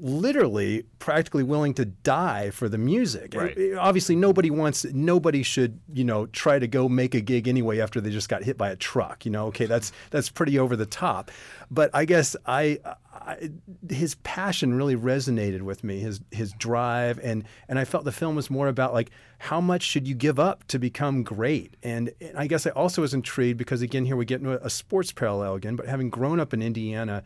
literally 0.00 0.84
practically 0.98 1.42
willing 1.42 1.74
to 1.74 1.84
die 1.84 2.50
for 2.50 2.68
the 2.68 2.78
music. 2.78 3.34
Right. 3.34 3.74
Obviously, 3.78 4.16
nobody 4.16 4.50
wants, 4.50 4.84
nobody 4.84 5.42
should, 5.42 5.80
you 5.92 6.04
know, 6.04 6.26
try 6.26 6.58
to 6.58 6.66
go 6.66 6.88
make 6.88 7.14
a 7.14 7.20
gig 7.20 7.48
anyway 7.48 7.80
after 7.80 8.00
they 8.00 8.10
just 8.10 8.28
got 8.28 8.42
hit 8.42 8.56
by 8.56 8.70
a 8.70 8.76
truck. 8.76 9.24
You 9.24 9.30
know, 9.30 9.46
okay, 9.46 9.66
that's 9.66 9.92
that's 10.10 10.30
pretty 10.30 10.58
over 10.58 10.76
the 10.76 10.86
top. 10.86 11.30
But 11.70 11.90
I 11.94 12.04
guess 12.04 12.36
I, 12.46 12.78
I 13.12 13.50
his 13.90 14.14
passion 14.16 14.74
really 14.74 14.96
resonated 14.96 15.62
with 15.62 15.84
me. 15.84 16.00
His 16.00 16.20
his 16.30 16.52
drive 16.52 17.18
and 17.22 17.44
and 17.68 17.78
I 17.78 17.84
felt 17.84 18.04
the 18.04 18.12
film 18.12 18.36
was 18.36 18.50
more 18.50 18.68
about 18.68 18.92
like 18.92 19.10
how 19.38 19.60
much 19.60 19.82
should 19.82 20.08
you 20.08 20.14
give 20.14 20.38
up 20.38 20.66
to 20.68 20.78
become 20.78 21.22
great. 21.22 21.76
And, 21.82 22.12
and 22.20 22.36
I 22.36 22.46
guess 22.46 22.66
I 22.66 22.70
also 22.70 23.02
was 23.02 23.14
intrigued 23.14 23.58
because 23.58 23.82
again 23.82 24.04
here 24.04 24.16
we 24.16 24.24
get 24.24 24.40
into 24.40 24.64
a 24.64 24.70
sports 24.70 25.12
parallel 25.12 25.54
again. 25.54 25.76
But 25.76 25.86
having 25.86 26.10
grown 26.10 26.40
up 26.40 26.54
in 26.54 26.62
Indiana 26.62 27.22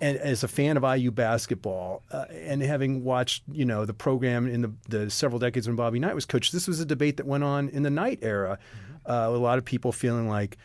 and 0.00 0.16
as 0.18 0.42
a 0.44 0.48
fan 0.48 0.76
of 0.76 0.82
IU 0.82 1.10
basketball 1.10 2.02
uh, 2.10 2.24
and 2.30 2.62
having 2.62 3.04
watched 3.04 3.42
you 3.50 3.64
know 3.64 3.84
the 3.84 3.94
program 3.94 4.46
in 4.46 4.62
the, 4.62 4.72
the 4.88 5.10
several 5.10 5.38
decades 5.38 5.66
when 5.66 5.76
Bobby 5.76 5.98
Knight 5.98 6.14
was 6.14 6.26
coach, 6.26 6.52
this 6.52 6.68
was 6.68 6.80
a 6.80 6.84
debate 6.84 7.16
that 7.16 7.26
went 7.26 7.44
on 7.44 7.68
in 7.70 7.82
the 7.82 7.90
Knight 7.90 8.18
era. 8.22 8.58
Mm-hmm. 8.58 9.10
Uh, 9.10 9.28
a 9.28 9.38
lot 9.38 9.58
of 9.58 9.64
people 9.64 9.92
feeling 9.92 10.28
like 10.28 10.56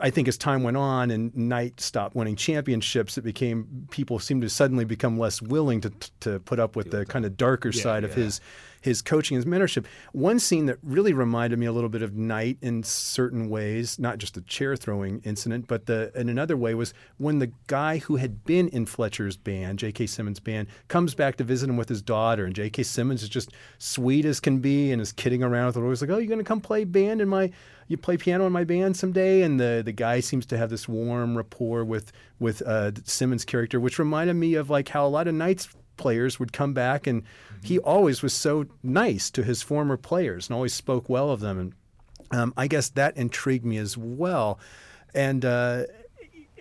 I 0.00 0.10
think 0.10 0.28
as 0.28 0.36
time 0.36 0.62
went 0.62 0.76
on 0.76 1.10
and 1.10 1.34
Knight 1.36 1.80
stopped 1.80 2.14
winning 2.14 2.36
championships, 2.36 3.16
it 3.16 3.22
became 3.22 3.86
people 3.90 4.18
seemed 4.18 4.42
to 4.42 4.50
suddenly 4.50 4.84
become 4.84 5.18
less 5.18 5.40
willing 5.40 5.80
to 5.82 5.92
to 6.20 6.40
put 6.40 6.58
up 6.58 6.76
with 6.76 6.90
the 6.90 7.04
kind 7.06 7.24
of 7.24 7.36
darker 7.36 7.72
side 7.72 8.04
of 8.04 8.14
his 8.14 8.40
his 8.84 9.00
coaching, 9.00 9.34
his 9.36 9.46
mentorship. 9.46 9.86
One 10.12 10.38
scene 10.38 10.66
that 10.66 10.76
really 10.82 11.14
reminded 11.14 11.58
me 11.58 11.64
a 11.64 11.72
little 11.72 11.88
bit 11.88 12.02
of 12.02 12.14
Knight 12.14 12.58
in 12.60 12.82
certain 12.82 13.48
ways, 13.48 13.98
not 13.98 14.18
just 14.18 14.34
the 14.34 14.42
chair 14.42 14.76
throwing 14.76 15.22
incident, 15.24 15.66
but 15.66 15.86
the 15.86 16.12
in 16.14 16.28
another 16.28 16.54
way 16.54 16.74
was 16.74 16.92
when 17.16 17.38
the 17.38 17.50
guy 17.66 17.96
who 17.96 18.16
had 18.16 18.44
been 18.44 18.68
in 18.68 18.84
Fletcher's 18.84 19.38
band, 19.38 19.78
J.K. 19.78 20.06
Simmons' 20.06 20.38
band, 20.38 20.68
comes 20.88 21.14
back 21.14 21.36
to 21.36 21.44
visit 21.44 21.70
him 21.70 21.78
with 21.78 21.88
his 21.88 22.02
daughter, 22.02 22.44
and 22.44 22.54
J.K. 22.54 22.82
Simmons 22.82 23.22
is 23.22 23.30
just 23.30 23.52
sweet 23.78 24.26
as 24.26 24.38
can 24.38 24.58
be 24.58 24.92
and 24.92 25.00
is 25.00 25.12
kidding 25.12 25.42
around 25.42 25.66
with 25.68 25.76
her. 25.76 25.88
He's 25.88 26.02
like, 26.02 26.10
"Oh, 26.10 26.18
you're 26.18 26.28
going 26.28 26.38
to 26.38 26.44
come 26.44 26.60
play 26.60 26.84
band 26.84 27.22
in 27.22 27.28
my." 27.28 27.50
You 27.86 27.98
play 27.98 28.16
piano 28.16 28.46
in 28.46 28.52
my 28.52 28.64
band 28.64 28.96
someday, 28.96 29.42
and 29.42 29.60
the, 29.60 29.82
the 29.84 29.92
guy 29.92 30.20
seems 30.20 30.46
to 30.46 30.56
have 30.56 30.70
this 30.70 30.88
warm 30.88 31.36
rapport 31.36 31.84
with 31.84 32.12
with 32.38 32.62
uh, 32.62 32.92
Simmons' 33.04 33.44
character, 33.44 33.78
which 33.78 33.98
reminded 33.98 34.34
me 34.34 34.54
of 34.54 34.70
like 34.70 34.88
how 34.88 35.06
a 35.06 35.08
lot 35.08 35.28
of 35.28 35.34
Knights 35.34 35.68
players 35.96 36.38
would 36.38 36.52
come 36.52 36.74
back 36.74 37.06
and 37.06 37.22
he 37.62 37.78
always 37.78 38.22
was 38.22 38.32
so 38.32 38.66
nice 38.82 39.30
to 39.30 39.42
his 39.42 39.62
former 39.62 39.96
players 39.96 40.48
and 40.48 40.54
always 40.54 40.74
spoke 40.74 41.08
well 41.08 41.30
of 41.30 41.40
them 41.40 41.58
and 41.58 41.72
um, 42.30 42.52
i 42.56 42.66
guess 42.66 42.88
that 42.90 43.16
intrigued 43.16 43.64
me 43.64 43.76
as 43.76 43.96
well. 43.96 44.58
And 45.14 45.44
uh, 45.44 45.84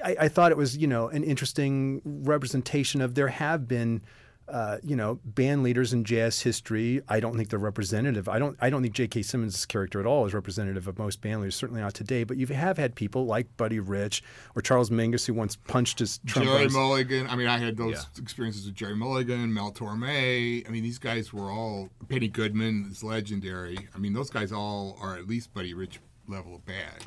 I, 0.03 0.15
I, 0.21 0.27
thought 0.27 0.51
it 0.51 0.57
was 0.57 0.77
you 0.77 0.87
know 0.87 1.07
an 1.07 1.23
interesting 1.23 2.01
representation 2.05 3.01
of 3.01 3.15
there 3.15 3.29
have 3.29 3.67
been 3.67 4.01
uh, 4.47 4.77
you 4.83 4.95
know, 4.95 5.19
band 5.23 5.63
leaders 5.63 5.93
in 5.93 6.03
jazz 6.03 6.41
history. 6.41 7.01
I 7.07 7.19
don't 7.19 7.37
think 7.37 7.49
they're 7.49 7.59
representative. 7.59 8.27
I 8.27 8.39
don't. 8.39 8.57
I 8.59 8.69
don't 8.69 8.81
think 8.81 8.93
J.K. 8.93 9.21
Simmons' 9.21 9.65
character 9.65 9.99
at 9.99 10.05
all 10.05 10.25
is 10.25 10.33
representative 10.33 10.87
of 10.87 10.99
most 10.99 11.21
band 11.21 11.41
leaders. 11.41 11.55
Certainly 11.55 11.81
not 11.81 11.93
today. 11.93 12.23
But 12.23 12.37
you 12.37 12.47
have 12.47 12.77
had 12.77 12.95
people 12.95 13.25
like 13.25 13.55
Buddy 13.57 13.79
Rich 13.79 14.23
or 14.55 14.61
Charles 14.61 14.89
Mingus 14.89 15.25
who 15.25 15.33
once 15.33 15.55
punched 15.55 15.99
his. 15.99 16.17
Gerry 16.25 16.67
Mulligan. 16.67 17.27
I 17.27 17.35
mean, 17.35 17.47
I 17.47 17.57
had 17.57 17.77
those 17.77 17.93
yeah. 17.93 18.21
experiences 18.21 18.65
with 18.65 18.75
Gerry 18.75 18.95
Mulligan, 18.95 19.53
Mel 19.53 19.71
Torme. 19.71 20.67
I 20.67 20.69
mean, 20.69 20.83
these 20.83 20.99
guys 20.99 21.31
were 21.31 21.49
all 21.49 21.89
Benny 22.07 22.27
Goodman 22.27 22.87
is 22.91 23.03
legendary. 23.03 23.77
I 23.95 23.97
mean, 23.97 24.13
those 24.13 24.29
guys 24.29 24.51
all 24.51 24.97
are 25.01 25.15
at 25.15 25.27
least 25.27 25.53
Buddy 25.53 25.73
Rich 25.73 25.99
level 26.27 26.55
of 26.55 26.65
bad 26.65 27.05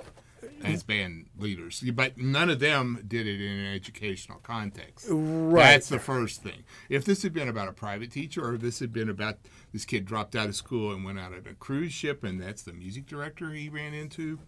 as 0.63 0.83
mm-hmm. 0.83 0.87
band 0.87 1.27
leaders, 1.39 1.83
but 1.95 2.19
none 2.19 2.51
of 2.51 2.61
them 2.61 3.03
did 3.07 3.27
it 3.27 3.41
in 3.41 3.59
an 3.59 3.75
educational 3.75 4.39
context. 4.39 5.07
Right. 5.11 5.65
That's 5.65 5.89
the 5.89 5.99
first 5.99 6.43
thing. 6.43 6.65
If 6.89 7.05
this 7.05 7.23
had 7.23 7.33
been 7.33 7.49
about 7.49 7.69
a 7.69 7.73
private 7.73 8.11
teacher, 8.11 8.45
or 8.45 8.55
if 8.55 8.61
this 8.61 8.79
had 8.79 8.93
been 8.93 9.09
about 9.09 9.39
this 9.73 9.85
kid 9.85 10.05
dropped 10.05 10.37
out 10.37 10.49
of 10.49 10.57
school 10.57 10.93
and 10.93 11.05
went 11.05 11.19
out 11.19 11.33
on 11.33 11.45
a 11.51 11.55
cruise 11.55 11.93
ship, 11.93 12.25
and 12.25 12.41
that's 12.41 12.63
the 12.63 12.73
music 12.73 13.07
director 13.07 13.51
he 13.51 13.69
ran 13.69 13.95
into, 13.95 14.39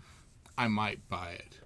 I 0.57 0.69
might 0.69 1.09
buy 1.09 1.31
it. 1.31 1.59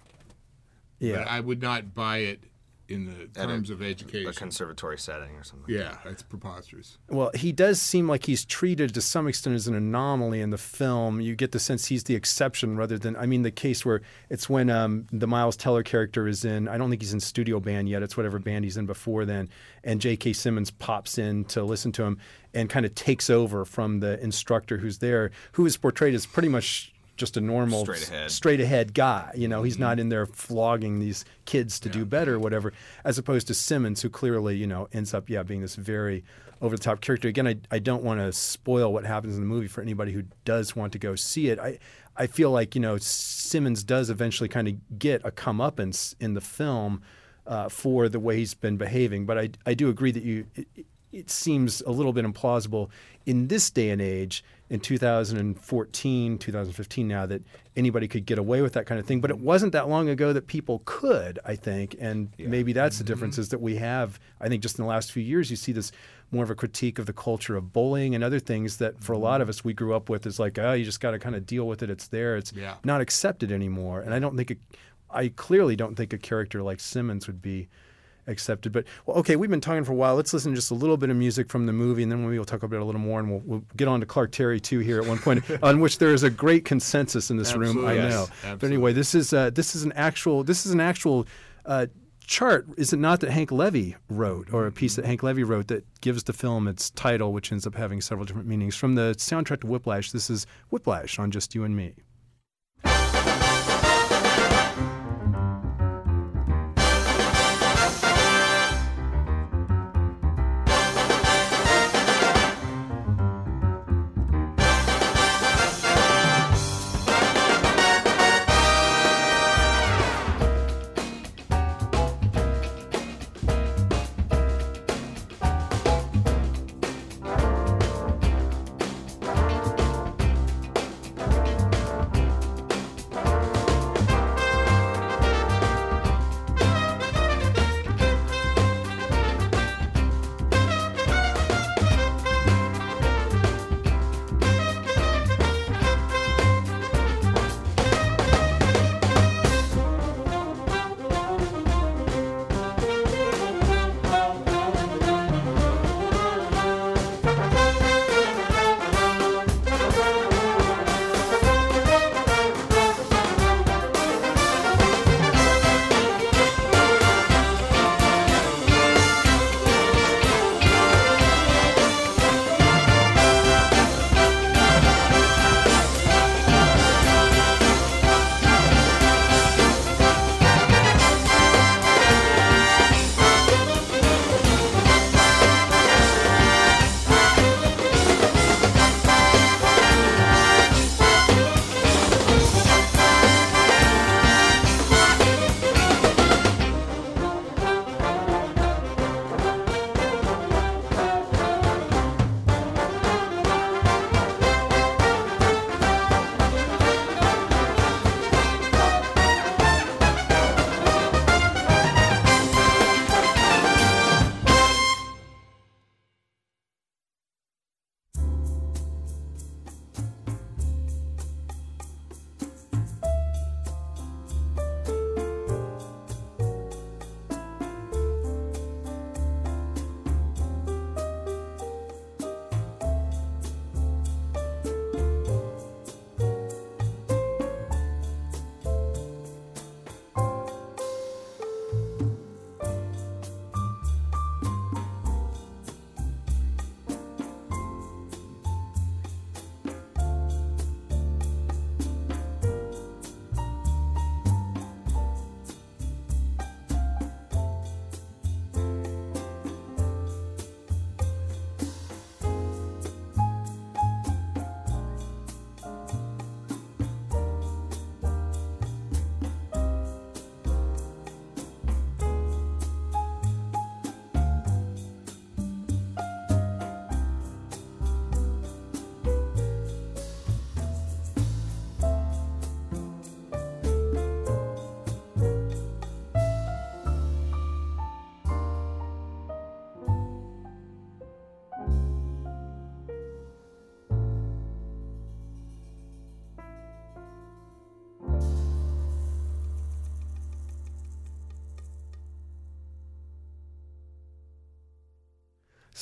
Yeah. 0.99 1.17
But 1.17 1.27
I 1.27 1.39
would 1.39 1.61
not 1.61 1.93
buy 1.93 2.19
it 2.19 2.43
in 2.89 3.05
the 3.05 3.27
terms 3.27 3.69
a, 3.69 3.73
of 3.73 3.81
education. 3.81 4.27
A 4.27 4.33
conservatory 4.33 4.97
setting 4.97 5.35
or 5.35 5.43
something. 5.43 5.73
Yeah, 5.73 5.97
that's 6.03 6.21
preposterous. 6.21 6.97
Well, 7.09 7.31
he 7.33 7.51
does 7.51 7.81
seem 7.81 8.07
like 8.07 8.25
he's 8.25 8.43
treated 8.43 8.93
to 8.93 9.01
some 9.01 9.27
extent 9.27 9.55
as 9.55 9.67
an 9.67 9.75
anomaly 9.75 10.41
in 10.41 10.49
the 10.49 10.57
film. 10.57 11.21
You 11.21 11.35
get 11.35 11.51
the 11.51 11.59
sense 11.59 11.87
he's 11.87 12.03
the 12.03 12.15
exception 12.15 12.77
rather 12.77 12.97
than, 12.97 13.15
I 13.15 13.25
mean, 13.25 13.43
the 13.43 13.51
case 13.51 13.85
where 13.85 14.01
it's 14.29 14.49
when 14.49 14.69
um, 14.69 15.07
the 15.11 15.27
Miles 15.27 15.55
Teller 15.55 15.83
character 15.83 16.27
is 16.27 16.43
in, 16.43 16.67
I 16.67 16.77
don't 16.77 16.89
think 16.89 17.01
he's 17.01 17.13
in 17.13 17.19
studio 17.19 17.59
band 17.59 17.87
yet, 17.87 18.03
it's 18.03 18.17
whatever 18.17 18.39
band 18.39 18.65
he's 18.65 18.77
in 18.77 18.85
before 18.85 19.25
then, 19.25 19.49
and 19.83 20.01
J.K. 20.01 20.33
Simmons 20.33 20.71
pops 20.71 21.17
in 21.17 21.45
to 21.45 21.63
listen 21.63 21.91
to 21.93 22.03
him 22.03 22.19
and 22.53 22.69
kind 22.69 22.85
of 22.85 22.93
takes 22.95 23.29
over 23.29 23.65
from 23.65 23.99
the 23.99 24.21
instructor 24.21 24.77
who's 24.77 24.99
there, 24.99 25.31
who 25.53 25.65
is 25.65 25.77
portrayed 25.77 26.13
as 26.13 26.25
pretty 26.25 26.49
much 26.49 26.92
just 27.15 27.37
a 27.37 27.41
normal 27.41 27.85
straight 27.85 28.07
ahead, 28.07 28.31
straight 28.31 28.59
ahead 28.59 28.93
guy. 28.93 29.31
You 29.35 29.47
know, 29.47 29.63
he's 29.63 29.75
mm-hmm. 29.75 29.83
not 29.83 29.99
in 29.99 30.09
there 30.09 30.25
flogging 30.25 30.99
these 30.99 31.25
kids 31.45 31.79
to 31.81 31.89
yeah. 31.89 31.93
do 31.93 32.05
better 32.05 32.35
or 32.35 32.39
whatever, 32.39 32.73
as 33.03 33.17
opposed 33.17 33.47
to 33.47 33.53
Simmons, 33.53 34.01
who 34.01 34.09
clearly, 34.09 34.55
you 34.55 34.67
know, 34.67 34.87
ends 34.91 35.13
up, 35.13 35.29
yeah, 35.29 35.43
being 35.43 35.61
this 35.61 35.75
very 35.75 36.23
over 36.61 36.75
the 36.77 36.83
top 36.83 37.01
character. 37.01 37.27
Again, 37.27 37.47
I, 37.47 37.57
I 37.71 37.79
don't 37.79 38.03
want 38.03 38.19
to 38.19 38.31
spoil 38.31 38.91
what 38.93 39.05
happens 39.05 39.35
in 39.35 39.41
the 39.41 39.47
movie 39.47 39.67
for 39.67 39.81
anybody 39.81 40.11
who 40.11 40.23
does 40.45 40.75
want 40.75 40.93
to 40.93 40.99
go 40.99 41.15
see 41.15 41.49
it. 41.49 41.59
I, 41.59 41.77
I 42.15 42.27
feel 42.27 42.51
like, 42.51 42.73
you 42.73 42.81
know, 42.81 42.97
Simmons 42.97 43.83
does 43.83 44.09
eventually 44.09 44.47
kind 44.47 44.67
of 44.67 44.97
get 44.97 45.21
a 45.25 45.31
comeuppance 45.31 46.15
in 46.19 46.35
the 46.35 46.41
film 46.41 47.01
uh, 47.45 47.69
for 47.69 48.07
the 48.07 48.19
way 48.19 48.37
he's 48.37 48.53
been 48.53 48.77
behaving. 48.77 49.25
But 49.25 49.37
I, 49.37 49.49
I 49.65 49.73
do 49.73 49.89
agree 49.89 50.11
that 50.11 50.23
you, 50.23 50.45
it, 50.55 50.67
it 51.11 51.29
seems 51.29 51.81
a 51.81 51.91
little 51.91 52.13
bit 52.13 52.25
implausible 52.25 52.89
in 53.25 53.47
this 53.47 53.69
day 53.69 53.89
and 53.89 54.01
age 54.01 54.43
in 54.69 54.79
2014 54.79 56.37
2015 56.37 57.07
now 57.07 57.25
that 57.25 57.41
anybody 57.75 58.07
could 58.07 58.25
get 58.25 58.37
away 58.37 58.61
with 58.61 58.73
that 58.73 58.85
kind 58.85 58.99
of 58.99 59.05
thing 59.05 59.19
but 59.19 59.29
it 59.29 59.37
wasn't 59.37 59.71
that 59.71 59.89
long 59.89 60.09
ago 60.09 60.33
that 60.33 60.47
people 60.47 60.81
could 60.85 61.37
i 61.45 61.55
think 61.55 61.95
and 61.99 62.31
yeah. 62.37 62.47
maybe 62.47 62.73
that's 62.73 62.97
the 62.97 63.03
difference 63.03 63.35
mm-hmm. 63.35 63.41
is 63.41 63.49
that 63.49 63.61
we 63.61 63.75
have 63.75 64.19
i 64.39 64.47
think 64.47 64.63
just 64.63 64.79
in 64.79 64.83
the 64.83 64.89
last 64.89 65.11
few 65.11 65.21
years 65.21 65.49
you 65.51 65.57
see 65.57 65.71
this 65.71 65.91
more 66.31 66.43
of 66.43 66.49
a 66.49 66.55
critique 66.55 66.97
of 66.97 67.05
the 67.05 67.13
culture 67.13 67.55
of 67.55 67.73
bullying 67.73 68.15
and 68.15 68.23
other 68.23 68.39
things 68.39 68.77
that 68.77 68.99
for 69.03 69.13
a 69.13 69.17
lot 69.17 69.41
of 69.41 69.49
us 69.49 69.63
we 69.63 69.73
grew 69.73 69.93
up 69.93 70.09
with 70.09 70.25
is 70.25 70.39
like 70.39 70.57
oh 70.57 70.73
you 70.73 70.85
just 70.85 71.01
got 71.01 71.11
to 71.11 71.19
kind 71.19 71.35
of 71.35 71.45
deal 71.45 71.67
with 71.67 71.83
it 71.83 71.89
it's 71.89 72.07
there 72.07 72.37
it's 72.37 72.53
yeah. 72.53 72.75
not 72.83 73.01
accepted 73.01 73.51
anymore 73.51 74.01
and 74.01 74.13
i 74.13 74.19
don't 74.19 74.37
think 74.37 74.51
it, 74.51 74.59
i 75.11 75.27
clearly 75.27 75.75
don't 75.75 75.95
think 75.95 76.13
a 76.13 76.17
character 76.17 76.63
like 76.63 76.79
simmons 76.79 77.27
would 77.27 77.41
be 77.41 77.67
accepted. 78.27 78.71
But 78.71 78.85
well, 79.05 79.17
okay, 79.17 79.35
we've 79.35 79.49
been 79.49 79.61
talking 79.61 79.83
for 79.83 79.91
a 79.91 79.95
while. 79.95 80.15
Let's 80.15 80.33
listen 80.33 80.51
to 80.51 80.55
just 80.55 80.71
a 80.71 80.75
little 80.75 80.97
bit 80.97 81.09
of 81.09 81.15
music 81.15 81.49
from 81.49 81.65
the 81.65 81.73
movie, 81.73 82.03
and 82.03 82.11
then 82.11 82.25
we'll 82.25 82.45
talk 82.45 82.63
about 82.63 82.77
it 82.77 82.81
a 82.81 82.85
little 82.85 83.01
more, 83.01 83.19
and 83.19 83.29
we'll, 83.29 83.41
we'll 83.45 83.63
get 83.75 83.87
on 83.87 83.99
to 83.99 84.05
Clark 84.05 84.31
Terry 84.31 84.59
too 84.59 84.79
here 84.79 84.99
at 84.99 85.07
one 85.07 85.17
point, 85.17 85.43
on 85.63 85.79
which 85.79 85.97
there 85.97 86.13
is 86.13 86.23
a 86.23 86.29
great 86.29 86.65
consensus 86.65 87.29
in 87.29 87.37
this 87.37 87.53
Absolutely, 87.53 87.81
room. 87.81 87.85
I 87.85 87.93
yes, 87.93 88.13
know. 88.13 88.21
absolutely. 88.23 88.57
But 88.57 88.67
anyway, 88.67 88.93
this 88.93 89.15
is 89.15 89.33
uh, 89.33 89.49
this 89.49 89.75
is 89.75 89.83
an 89.83 89.91
actual 89.93 90.43
this 90.43 90.65
is 90.65 90.71
an 90.71 90.79
actual. 90.79 91.27
Uh, 91.65 91.87
chart 92.25 92.65
is 92.77 92.93
it 92.93 92.99
not 92.99 93.19
that 93.19 93.29
Hank 93.29 93.51
Levy 93.51 93.97
wrote 94.09 94.53
or 94.53 94.65
a 94.65 94.71
piece 94.71 94.95
that 94.95 95.03
Hank 95.03 95.23
Levy 95.23 95.43
wrote 95.43 95.67
that 95.67 95.85
gives 95.99 96.23
the 96.23 96.31
film 96.31 96.69
its 96.69 96.89
title 96.91 97.33
which 97.33 97.51
ends 97.51 97.67
up 97.67 97.75
having 97.75 97.99
several 97.99 98.25
different 98.25 98.47
meanings 98.47 98.75
from 98.77 98.95
the 98.95 99.13
soundtrack 99.17 99.59
to 99.61 99.67
Whiplash 99.67 100.11
this 100.11 100.29
is 100.29 100.47
Whiplash 100.69 101.19
on 101.19 101.31
Just 101.31 101.53
You 101.53 101.65
and 101.65 101.75
Me 101.75 101.93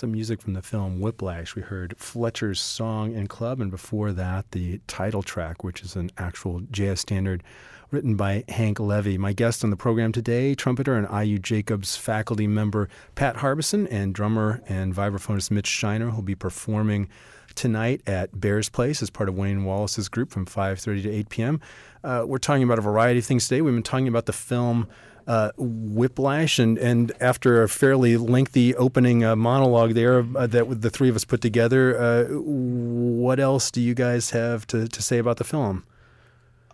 some 0.02 0.12
music 0.12 0.42
from 0.42 0.54
the 0.54 0.64
film 0.64 1.00
Whiplash. 1.00 1.56
We 1.56 1.62
heard 1.62 1.94
Fletcher's 1.96 2.60
Song 2.60 3.16
and 3.16 3.30
Club, 3.30 3.62
and 3.62 3.70
before 3.70 4.12
that, 4.14 4.50
the 4.50 4.82
title 4.88 5.22
track, 5.22 5.64
which 5.64 5.84
is 5.84 5.96
an 5.96 6.10
actual 6.18 6.62
jazz 6.72 7.02
standard 7.02 7.44
written 7.92 8.16
by 8.16 8.44
Hank 8.50 8.80
Levy. 8.80 9.20
My 9.20 9.32
guest 9.32 9.64
on 9.64 9.70
the 9.70 9.76
program 9.76 10.12
today, 10.12 10.56
trumpeter 10.56 10.96
and 10.96 11.08
IU 11.08 11.38
Jacobs 11.38 11.98
faculty 11.98 12.48
member 12.48 12.90
Pat 13.14 13.38
Harbison, 13.38 13.86
and 13.90 14.16
drummer 14.16 14.64
and 14.68 14.96
vibraphonist 14.96 15.52
Mitch 15.52 15.68
Shiner, 15.68 16.10
who'll 16.10 16.24
be 16.24 16.34
performing 16.34 17.08
tonight 17.54 18.02
at 18.08 18.42
Bears 18.42 18.70
Place 18.70 19.04
as 19.04 19.12
part 19.12 19.30
of 19.30 19.36
Wayne 19.36 19.66
Wallace's 19.66 20.10
group 20.10 20.32
from 20.32 20.48
5:30 20.48 21.04
to 21.04 21.12
8 21.12 21.30
p.m. 21.30 21.62
Uh, 22.04 22.24
we're 22.26 22.40
talking 22.40 22.64
about 22.64 22.80
a 22.80 22.82
variety 22.82 23.20
of 23.20 23.26
things 23.26 23.48
today. 23.48 23.62
We've 23.62 23.72
been 23.72 23.84
talking 23.84 24.08
about 24.08 24.26
the 24.26 24.34
film 24.34 24.88
uh, 25.28 25.52
Whiplash, 25.58 26.60
and 26.60 26.78
and 26.78 27.12
after 27.20 27.64
a 27.64 27.70
fairly 27.70 28.18
lengthy 28.18 28.76
opening 28.76 29.24
uh, 29.24 29.36
monologue 29.36 29.94
there 29.94 30.26
uh, 30.36 30.48
that 30.48 30.82
the 30.82 30.90
three 30.90 31.10
of 31.10 31.16
us 31.16 31.26
put 31.26 31.42
together, 31.42 31.98
uh, 32.00 32.26
what 32.26 33.40
else 33.40 33.72
do 33.72 33.82
you 33.82 33.94
guys 33.94 34.32
have 34.32 34.66
to, 34.68 34.88
to 34.88 35.02
say 35.02 35.18
about 35.18 35.38
the 35.38 35.44
film? 35.44 35.86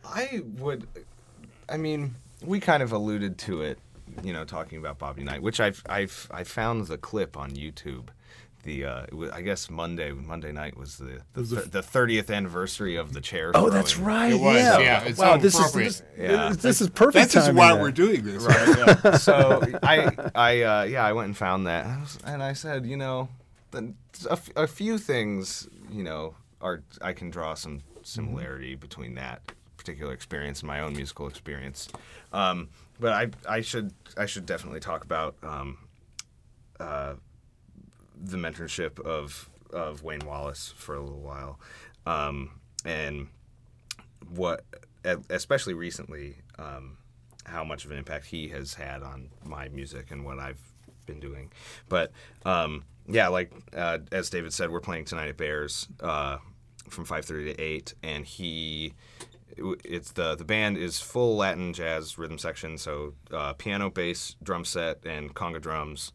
I 0.05 0.41
would, 0.57 0.87
I 1.69 1.77
mean, 1.77 2.15
we 2.41 2.59
kind 2.59 2.81
of 2.81 2.91
alluded 2.91 3.37
to 3.39 3.61
it, 3.61 3.79
you 4.23 4.31
know, 4.31 4.45
talking 4.45 4.77
about 4.77 4.97
Bobby 4.97 5.23
Knight, 5.23 5.41
which 5.41 5.59
I've 5.59 5.83
I've 5.89 6.27
I 6.31 6.43
found 6.43 6.87
the 6.87 6.97
clip 6.97 7.37
on 7.37 7.51
YouTube 7.51 8.07
the 8.67 8.83
uh, 8.83 9.05
was, 9.13 9.31
I 9.31 9.41
guess 9.41 9.69
Monday 9.69 10.11
Monday 10.11 10.51
night 10.51 10.75
was 10.77 10.97
the 10.97 11.21
the, 11.33 11.43
th- 11.43 11.71
the 11.71 11.81
30th 11.81 12.29
anniversary 12.29 12.97
of 12.97 13.13
the 13.13 13.21
chair. 13.21 13.51
Oh, 13.55 13.69
that's 13.69 13.97
right. 13.97 14.33
It 14.33 14.39
was, 14.39 14.57
yeah. 14.57 14.79
yeah, 14.79 15.03
it's 15.05 15.17
wow, 15.17 15.35
so 15.35 15.41
this 15.41 15.53
is 15.53 15.59
appropriate. 15.61 15.85
this, 15.87 16.03
Yeah. 16.17 16.53
this 16.53 16.81
is 16.81 16.89
perfect. 16.89 17.13
That's 17.15 17.33
just 17.33 17.53
why 17.53 17.73
we're 17.73 17.91
doing 17.91 18.23
this, 18.25 18.43
right? 18.43 18.77
Yeah. 18.77 19.17
so 19.17 19.63
I 19.81 20.11
I 20.35 20.61
uh, 20.63 20.83
yeah 20.83 21.05
I 21.05 21.13
went 21.13 21.27
and 21.27 21.37
found 21.37 21.65
that 21.67 21.85
and 21.85 21.93
I, 21.95 21.99
was, 22.01 22.17
and 22.25 22.43
I 22.43 22.53
said 22.53 22.85
you 22.85 22.97
know 22.97 23.29
the, 23.71 23.93
a, 24.29 24.33
f- 24.33 24.49
a 24.57 24.67
few 24.67 24.97
things 24.97 25.67
you 25.89 26.03
know 26.03 26.35
are 26.61 26.83
I 27.01 27.13
can 27.13 27.29
draw 27.29 27.53
some 27.53 27.79
similarity 28.03 28.75
between 28.75 29.15
that 29.15 29.49
particular 29.77 30.11
experience 30.11 30.59
and 30.59 30.67
my 30.67 30.81
own 30.81 30.93
musical 30.93 31.27
experience, 31.29 31.87
um, 32.33 32.67
but 32.99 33.13
I 33.13 33.29
I 33.47 33.61
should 33.61 33.93
I 34.17 34.25
should 34.25 34.45
definitely 34.45 34.81
talk 34.81 35.05
about 35.05 35.35
um, 35.41 35.77
uh, 36.81 37.13
the 38.19 38.37
mentorship 38.37 38.99
of 38.99 39.49
of 39.71 40.03
Wayne 40.03 40.25
Wallace 40.25 40.73
for 40.75 40.95
a 40.95 41.01
little 41.01 41.19
while, 41.19 41.59
um, 42.05 42.51
and 42.85 43.27
what 44.29 44.63
especially 45.29 45.73
recently 45.73 46.35
um, 46.59 46.97
how 47.45 47.63
much 47.63 47.85
of 47.85 47.91
an 47.91 47.97
impact 47.97 48.25
he 48.25 48.49
has 48.49 48.73
had 48.73 49.01
on 49.01 49.29
my 49.43 49.69
music 49.69 50.11
and 50.11 50.25
what 50.25 50.39
I've 50.39 50.61
been 51.05 51.19
doing. 51.19 51.51
But 51.89 52.11
um, 52.45 52.83
yeah, 53.07 53.29
like 53.29 53.51
uh, 53.75 53.99
as 54.11 54.29
David 54.29 54.53
said, 54.53 54.69
we're 54.69 54.81
playing 54.81 55.05
tonight 55.05 55.29
at 55.29 55.37
Bears 55.37 55.87
uh, 56.01 56.37
from 56.89 57.05
5:30 57.05 57.55
to 57.55 57.61
8, 57.61 57.93
and 58.03 58.25
he. 58.25 58.93
It's 59.83 60.11
the 60.11 60.35
the 60.35 60.43
band 60.43 60.77
is 60.77 60.99
full 60.99 61.35
Latin 61.35 61.73
jazz 61.73 62.19
rhythm 62.19 62.37
section, 62.37 62.77
so 62.77 63.13
uh, 63.31 63.53
piano, 63.53 63.89
bass, 63.89 64.35
drum 64.43 64.63
set, 64.63 64.99
and 65.03 65.33
conga 65.33 65.59
drums. 65.59 66.11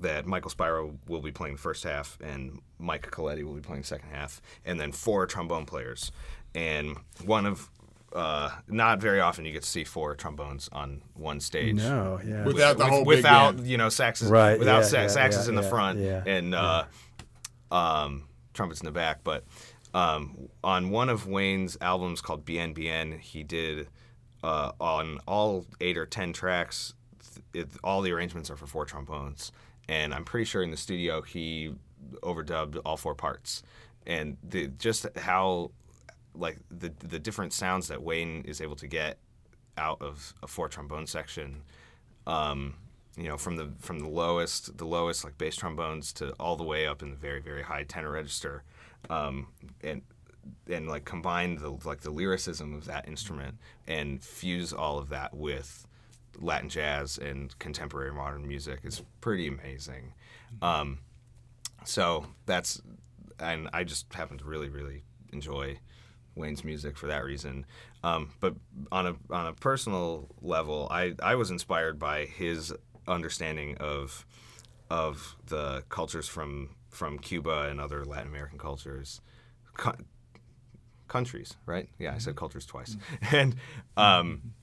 That 0.00 0.26
Michael 0.26 0.50
Spiro 0.50 0.98
will 1.08 1.20
be 1.22 1.30
playing 1.32 1.54
the 1.54 1.60
first 1.60 1.84
half, 1.84 2.18
and 2.22 2.60
Mike 2.78 3.08
Coletti 3.10 3.44
will 3.44 3.54
be 3.54 3.60
playing 3.60 3.82
the 3.82 3.86
second 3.88 4.10
half, 4.10 4.42
and 4.64 4.78
then 4.80 4.90
four 4.92 5.24
trombone 5.26 5.66
players. 5.66 6.10
And 6.54 6.96
one 7.24 7.46
of 7.46 7.70
uh, 8.12 8.50
not 8.68 9.00
very 9.00 9.20
often 9.20 9.44
you 9.44 9.52
get 9.52 9.62
to 9.62 9.68
see 9.68 9.82
four 9.84 10.14
trombones 10.14 10.68
on 10.72 11.02
one 11.14 11.40
stage. 11.40 11.76
No, 11.76 12.20
yeah. 12.24 12.44
Without 12.44 12.76
the 12.78 12.84
With- 12.84 12.92
whole 12.92 12.98
big 13.00 13.06
without 13.06 13.56
band. 13.56 13.66
you 13.68 13.76
know 13.78 13.86
saxes, 13.88 14.30
Right, 14.30 14.58
Without 14.58 14.80
yeah, 14.92 15.06
sa- 15.06 15.20
yeah, 15.20 15.28
saxes 15.28 15.44
yeah, 15.44 15.48
in 15.50 15.54
the 15.56 15.62
yeah, 15.62 15.68
front 15.68 15.98
yeah, 15.98 16.22
and 16.26 16.54
uh, 16.54 16.84
um, 17.70 18.28
trumpets 18.52 18.80
in 18.80 18.84
the 18.86 18.92
back. 18.92 19.20
But 19.24 19.44
um, 19.94 20.48
on 20.62 20.90
one 20.90 21.08
of 21.08 21.26
Wayne's 21.26 21.76
albums 21.80 22.20
called 22.20 22.44
Bien 22.44 22.72
Bien, 22.72 23.18
he 23.18 23.42
did 23.42 23.88
uh, 24.42 24.72
on 24.80 25.18
all 25.26 25.66
eight 25.80 25.96
or 25.96 26.06
ten 26.06 26.32
tracks. 26.32 26.94
It, 27.52 27.68
all 27.82 28.00
the 28.02 28.12
arrangements 28.12 28.50
are 28.50 28.56
for 28.56 28.66
four 28.66 28.84
trombones, 28.84 29.50
and 29.88 30.14
I'm 30.14 30.24
pretty 30.24 30.44
sure 30.44 30.62
in 30.62 30.70
the 30.70 30.76
studio 30.76 31.22
he 31.22 31.74
overdubbed 32.22 32.80
all 32.84 32.96
four 32.96 33.14
parts. 33.14 33.62
And 34.06 34.36
the, 34.42 34.68
just 34.68 35.06
how 35.16 35.70
like 36.34 36.58
the 36.70 36.92
the 36.98 37.18
different 37.18 37.52
sounds 37.52 37.88
that 37.88 38.02
Wayne 38.02 38.42
is 38.46 38.60
able 38.60 38.76
to 38.76 38.86
get 38.86 39.18
out 39.78 40.00
of 40.02 40.34
a 40.42 40.46
four 40.46 40.68
trombone 40.68 41.06
section 41.06 41.62
um, 42.26 42.74
you 43.16 43.28
know, 43.28 43.36
from 43.36 43.56
the 43.56 43.70
from 43.78 44.00
the 44.00 44.08
lowest 44.08 44.76
the 44.76 44.86
lowest 44.86 45.24
like 45.24 45.38
bass 45.38 45.56
trombones 45.56 46.12
to 46.14 46.32
all 46.40 46.56
the 46.56 46.64
way 46.64 46.86
up 46.86 47.02
in 47.02 47.10
the 47.10 47.16
very 47.16 47.40
very 47.40 47.62
high 47.62 47.84
tenor 47.84 48.10
register, 48.10 48.64
um, 49.08 49.48
and 49.82 50.02
and 50.68 50.88
like 50.88 51.04
combine 51.04 51.56
the 51.56 51.70
like 51.84 52.00
the 52.00 52.10
lyricism 52.10 52.74
of 52.74 52.86
that 52.86 53.06
instrument 53.08 53.56
and 53.86 54.22
fuse 54.22 54.72
all 54.72 54.98
of 54.98 55.08
that 55.10 55.34
with 55.34 55.86
Latin 56.40 56.68
jazz 56.68 57.18
and 57.18 57.56
contemporary 57.58 58.12
modern 58.12 58.46
music 58.46 58.80
is 58.82 59.02
pretty 59.20 59.46
amazing. 59.46 60.14
Um, 60.62 60.98
so 61.84 62.26
that's 62.46 62.80
and 63.38 63.68
I 63.72 63.84
just 63.84 64.12
happen 64.12 64.38
to 64.38 64.44
really 64.44 64.68
really 64.68 65.04
enjoy 65.32 65.78
Wayne's 66.34 66.64
music 66.64 66.96
for 66.96 67.06
that 67.06 67.24
reason. 67.24 67.66
Um, 68.02 68.32
but 68.40 68.54
on 68.90 69.06
a 69.06 69.16
on 69.30 69.46
a 69.46 69.52
personal 69.52 70.28
level, 70.40 70.88
I, 70.90 71.14
I 71.22 71.34
was 71.36 71.50
inspired 71.50 71.98
by 71.98 72.26
his 72.26 72.72
understanding 73.06 73.76
of 73.78 74.26
of 74.90 75.36
the 75.46 75.84
cultures 75.88 76.28
from 76.28 76.70
from 76.90 77.18
Cuba 77.18 77.68
and 77.70 77.80
other 77.80 78.04
Latin 78.04 78.28
American 78.28 78.58
cultures, 78.58 79.20
co- 79.76 79.96
countries. 81.08 81.56
Right? 81.66 81.88
Yeah, 81.98 82.14
I 82.14 82.18
said 82.18 82.36
cultures 82.36 82.66
twice. 82.66 82.96
And 83.32 83.56
um, 83.96 84.54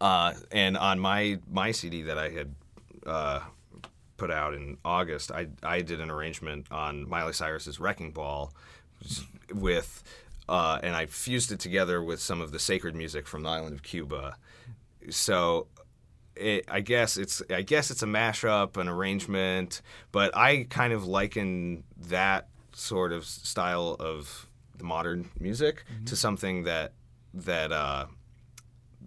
uh, 0.00 0.34
and 0.50 0.76
on 0.76 0.98
my 0.98 1.38
my 1.50 1.70
CD 1.70 2.02
that 2.02 2.18
I 2.18 2.30
had. 2.30 2.54
Uh, 3.06 3.40
put 4.16 4.30
out 4.30 4.54
in 4.54 4.78
August, 4.84 5.32
I, 5.32 5.48
I 5.62 5.82
did 5.82 6.00
an 6.00 6.10
arrangement 6.10 6.66
on 6.70 7.08
Miley 7.08 7.32
Cyrus's 7.32 7.80
Wrecking 7.80 8.12
Ball 8.12 8.52
with, 9.52 10.02
uh, 10.48 10.78
and 10.82 10.94
I 10.94 11.06
fused 11.06 11.52
it 11.52 11.58
together 11.58 12.02
with 12.02 12.20
some 12.20 12.40
of 12.40 12.52
the 12.52 12.58
sacred 12.58 12.94
music 12.94 13.26
from 13.26 13.42
the 13.42 13.48
island 13.48 13.74
of 13.74 13.82
Cuba. 13.82 14.36
So 15.10 15.66
it, 16.36 16.64
I 16.68 16.80
guess 16.80 17.16
it's 17.16 17.42
I 17.50 17.62
guess 17.62 17.90
it's 17.90 18.02
a 18.02 18.06
mashup, 18.06 18.76
an 18.76 18.88
arrangement, 18.88 19.82
but 20.12 20.36
I 20.36 20.66
kind 20.68 20.92
of 20.92 21.06
liken 21.06 21.84
that 22.08 22.48
sort 22.72 23.12
of 23.12 23.24
style 23.24 23.96
of 24.00 24.48
the 24.76 24.84
modern 24.84 25.30
music 25.38 25.84
to 26.06 26.16
something 26.16 26.64
that 26.64 26.92
that 27.34 27.72
uh, 27.72 28.06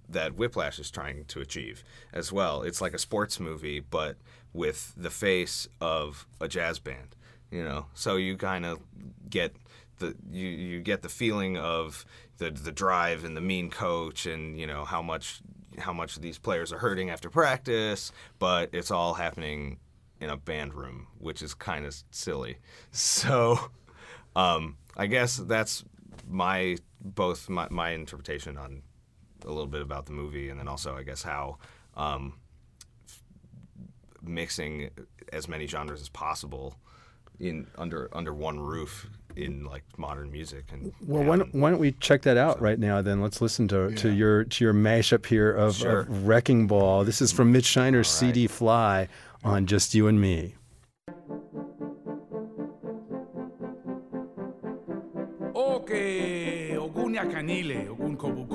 that 0.09 0.35
Whiplash 0.35 0.79
is 0.79 0.89
trying 0.91 1.25
to 1.25 1.41
achieve 1.41 1.83
as 2.13 2.31
well. 2.31 2.61
It's 2.61 2.81
like 2.81 2.93
a 2.93 2.99
sports 2.99 3.39
movie, 3.39 3.79
but 3.79 4.17
with 4.53 4.93
the 4.95 5.09
face 5.09 5.67
of 5.81 6.25
a 6.39 6.47
jazz 6.47 6.79
band. 6.79 7.15
You 7.51 7.63
know, 7.63 7.85
so 7.93 8.17
you 8.17 8.35
kind 8.35 8.65
of 8.65 8.79
get 9.29 9.55
the 9.99 10.15
you, 10.29 10.47
you 10.47 10.81
get 10.81 11.01
the 11.01 11.09
feeling 11.09 11.57
of 11.57 12.05
the 12.39 12.51
the 12.51 12.73
drive 12.73 13.23
and 13.23 13.37
the 13.37 13.41
mean 13.41 13.69
coach 13.69 14.25
and 14.25 14.59
you 14.59 14.67
know 14.67 14.83
how 14.83 15.01
much 15.01 15.41
how 15.77 15.93
much 15.93 16.19
these 16.19 16.37
players 16.37 16.73
are 16.73 16.79
hurting 16.79 17.09
after 17.09 17.29
practice, 17.29 18.11
but 18.39 18.69
it's 18.73 18.91
all 18.91 19.13
happening 19.13 19.79
in 20.19 20.29
a 20.29 20.37
band 20.37 20.73
room, 20.73 21.07
which 21.19 21.41
is 21.41 21.53
kind 21.53 21.85
of 21.85 21.95
silly. 22.11 22.57
So, 22.91 23.59
um, 24.35 24.77
I 24.95 25.05
guess 25.05 25.37
that's 25.37 25.83
my 26.27 26.77
both 26.99 27.47
my, 27.49 27.67
my 27.69 27.91
interpretation 27.91 28.57
on 28.57 28.81
a 29.47 29.51
little 29.51 29.65
bit 29.67 29.81
about 29.81 30.05
the 30.05 30.11
movie, 30.11 30.49
and 30.49 30.59
then 30.59 30.67
also 30.67 30.95
I 30.95 31.03
guess 31.03 31.23
how 31.23 31.57
um, 31.95 32.33
f- 33.07 33.23
mixing 34.21 34.89
as 35.33 35.47
many 35.47 35.65
genres 35.67 36.01
as 36.01 36.09
possible 36.09 36.75
in 37.39 37.67
under 37.77 38.09
under 38.13 38.33
one 38.33 38.59
roof 38.59 39.09
in 39.35 39.63
like 39.63 39.83
modern 39.97 40.31
music 40.31 40.65
and 40.71 40.91
Well, 41.05 41.23
why 41.23 41.37
don't, 41.37 41.53
why 41.53 41.69
don't 41.69 41.79
we 41.79 41.91
check 41.93 42.23
that 42.23 42.37
out 42.37 42.59
right 42.59 42.79
now? 42.79 43.01
Then 43.03 43.21
let's 43.21 43.39
listen 43.41 43.67
to, 43.69 43.91
to 43.95 44.09
your 44.11 44.43
to 44.45 44.63
your 44.63 44.73
mashup 44.73 45.25
here 45.27 45.51
of, 45.51 45.75
Sure. 45.75 45.99
of 46.01 46.27
Wrecking 46.27 46.65
Ball. 46.67 47.03
This 47.03 47.21
is 47.21 47.31
from 47.31 47.51
Mitch 47.51 47.65
Shiner's 47.65 48.07
CD 48.09 48.47
Fly 48.47 49.07
on 49.43 49.65
Just 49.67 49.93
You 49.93 50.07
and 50.07 50.19
Me. 50.19 50.55
Oke, 55.55 55.91
ogun 56.77 57.13
yakanile, 57.15 57.89
ogun 57.89 58.17
kobu 58.17 58.45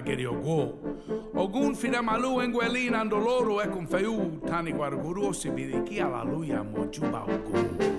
kobu, 0.00 0.18
ogun 0.18 0.36
ageriogo. 0.42 0.78
Ogun 1.34 1.74
firamalu 1.74 2.42
engwelin 2.42 2.94
andoloro 2.94 3.60
e 3.62 3.68
con 3.68 3.86
feu, 3.86 4.40
tani 4.46 4.72
guarguru 4.72 5.34
sibidiki 5.34 6.00
alaluya 6.00 6.64
mojuba 6.64 7.24
ogun. 7.24 7.97